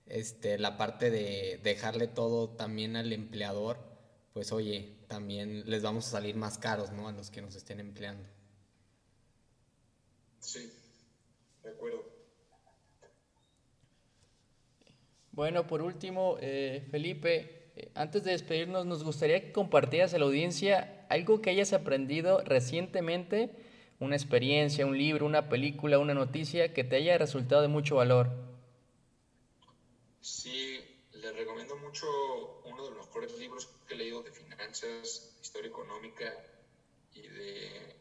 [0.06, 3.78] este, la parte de dejarle todo también al empleador,
[4.32, 7.08] pues oye, también les vamos a salir más caros, ¿no?
[7.08, 8.26] A los que nos estén empleando.
[10.40, 10.72] Sí,
[11.62, 12.08] de acuerdo.
[15.38, 20.24] Bueno, por último, eh, Felipe, eh, antes de despedirnos, nos gustaría que compartieras a la
[20.24, 23.54] audiencia algo que hayas aprendido recientemente,
[24.00, 28.32] una experiencia, un libro, una película, una noticia que te haya resultado de mucho valor.
[30.20, 30.80] Sí,
[31.12, 32.04] le recomiendo mucho
[32.64, 36.34] uno de los mejores libros que he leído de finanzas, historia económica
[37.14, 37.94] y de,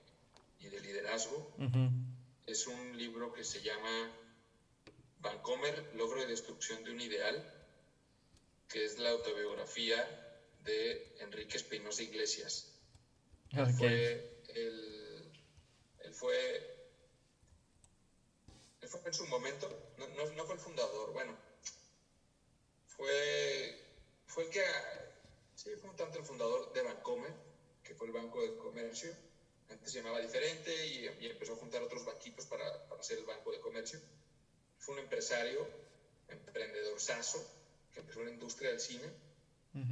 [0.61, 1.51] y de liderazgo.
[2.47, 4.09] Es un libro que se llama
[5.19, 7.43] Vancomer, Logro y Destrucción de un Ideal,
[8.67, 10.05] que es la autobiografía
[10.59, 12.67] de Enrique Espinosa Iglesias.
[13.77, 15.31] Fue el,
[15.99, 16.85] él fue,
[18.81, 21.35] él fue en su momento, no, no, fue el fundador, bueno,
[22.85, 23.75] fue,
[24.27, 24.63] fue el que,
[25.55, 27.33] sí, fue un tanto el fundador de Vancomer,
[27.83, 29.15] que fue el Banco de Comercio.
[29.69, 33.25] Antes se llamaba diferente y, y empezó a juntar otros banquitos para, para ser el
[33.25, 33.99] Banco de Comercio
[34.87, 35.67] fue un empresario,
[36.29, 37.45] emprendedor saso,
[37.93, 39.11] que empezó una industria del cine.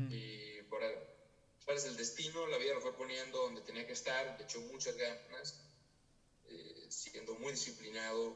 [0.10, 4.62] Y por el destino, la vida lo fue poniendo donde tenía que estar, le echó
[4.62, 5.60] muchas ganas,
[6.48, 8.36] eh, siendo muy disciplinado,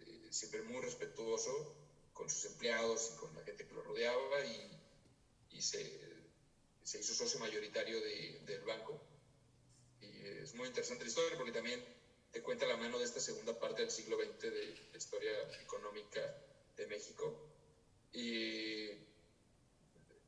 [0.00, 1.72] eh, siempre muy respetuoso
[2.12, 4.76] con sus empleados y con la gente que lo rodeaba y,
[5.52, 6.00] y se,
[6.82, 9.00] se, hizo socio mayoritario de, del banco.
[10.00, 11.80] Y es muy interesante la historia porque también
[12.30, 16.20] te cuenta la mano de esta segunda parte del siglo XX de la historia económica
[16.76, 17.48] de México.
[18.12, 18.90] Y,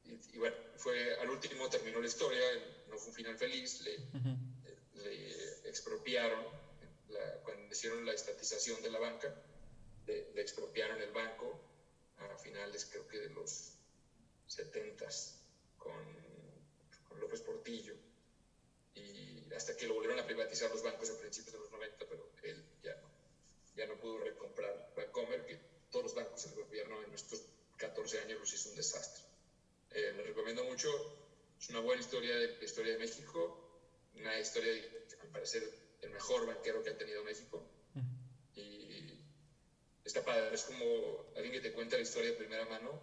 [0.05, 2.40] y, bueno, fue, al último terminó la historia,
[2.88, 3.96] no fue un final feliz, le,
[4.94, 6.44] le expropiaron,
[7.42, 9.34] cuando hicieron la estatización de la banca,
[10.07, 11.59] le, expropiaron el banco
[12.16, 13.72] a finales creo que de los
[14.46, 15.09] 70
[15.78, 15.92] con,
[17.09, 17.94] con López Portillo
[19.57, 22.64] hasta que lo volvieron a privatizar los bancos a principios de los 90, pero él
[22.83, 23.11] ya no,
[23.76, 25.59] ya no pudo recomprar Bancomer, que
[25.91, 27.43] todos los bancos del gobierno en estos
[27.76, 29.22] 14 11 años los hizo un desastre.
[29.91, 30.89] Eh, les recomiendo mucho,
[31.61, 33.59] es una buena historia de, historia de México,
[34.14, 35.68] una historia de, que me parece
[36.01, 37.62] el mejor banquero que ha tenido México.
[38.55, 39.18] Y
[40.05, 43.01] está padre, es como alguien que te cuenta la historia de primera mano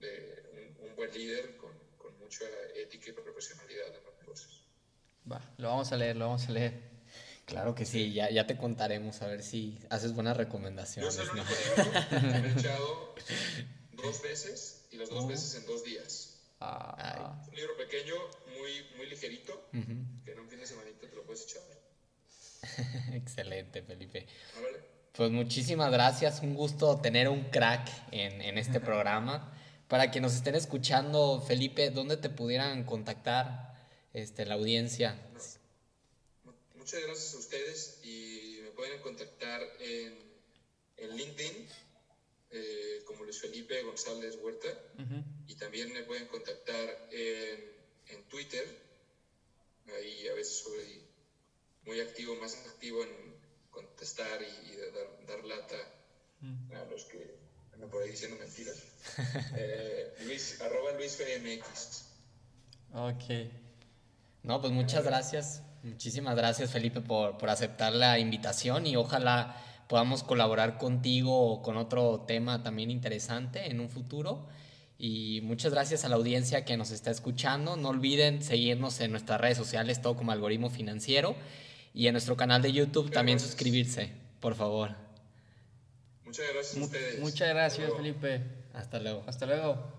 [0.00, 4.65] de un, un buen líder con, con, mucha ética y profesionalidad en los negocios.
[5.30, 6.96] Va, lo vamos a leer, lo vamos a leer.
[7.46, 11.16] Claro que sí, ya, ya te contaremos a ver si haces buenas recomendaciones.
[11.16, 11.54] Yo soy el único
[12.42, 13.14] que he echado
[13.92, 15.28] dos veces y las dos uh.
[15.28, 16.38] veces en dos días.
[16.60, 17.40] Ah.
[17.48, 18.14] Un libro pequeño,
[18.58, 21.62] muy, muy ligerito, que en un fin de semana te lo puedes echar.
[23.14, 24.26] Excelente, Felipe.
[25.12, 29.52] Pues muchísimas gracias, un gusto tener un crack en, en este programa.
[29.86, 33.75] Para que nos estén escuchando, Felipe, ¿dónde te pudieran contactar
[34.16, 35.14] este, la audiencia?
[36.74, 40.14] muchas gracias a ustedes y me pueden contactar en,
[40.96, 41.68] en LinkedIn
[42.50, 44.68] eh, como Luis Felipe González Huerta
[45.46, 47.60] y también me pueden contactar en,
[48.08, 48.64] en, Twitter.
[49.94, 51.02] Ahí a veces soy
[51.84, 53.34] muy activo, más activo en
[53.70, 55.76] contestar y, dar, dar, lata
[56.72, 57.36] a los que
[57.74, 58.78] andan por ahí diciendo mentiras.
[59.56, 61.18] eh, Luis, arroba Luis
[62.94, 63.65] Ok.
[64.46, 65.62] No, pues muchas gracias.
[65.82, 69.56] Muchísimas gracias Felipe por, por, aceptar la invitación y ojalá
[69.88, 74.46] podamos colaborar contigo o con otro tema también interesante en un futuro.
[74.98, 77.76] Y muchas gracias a la audiencia que nos está escuchando.
[77.76, 81.36] No olviden seguirnos en nuestras redes sociales, todo como algoritmo financiero.
[81.92, 84.94] Y en nuestro canal de YouTube también suscribirse, por favor.
[86.24, 87.20] Muchas gracias a ustedes.
[87.20, 88.42] Muchas gracias, Felipe.
[88.74, 89.24] Hasta luego.
[89.26, 89.95] Hasta luego.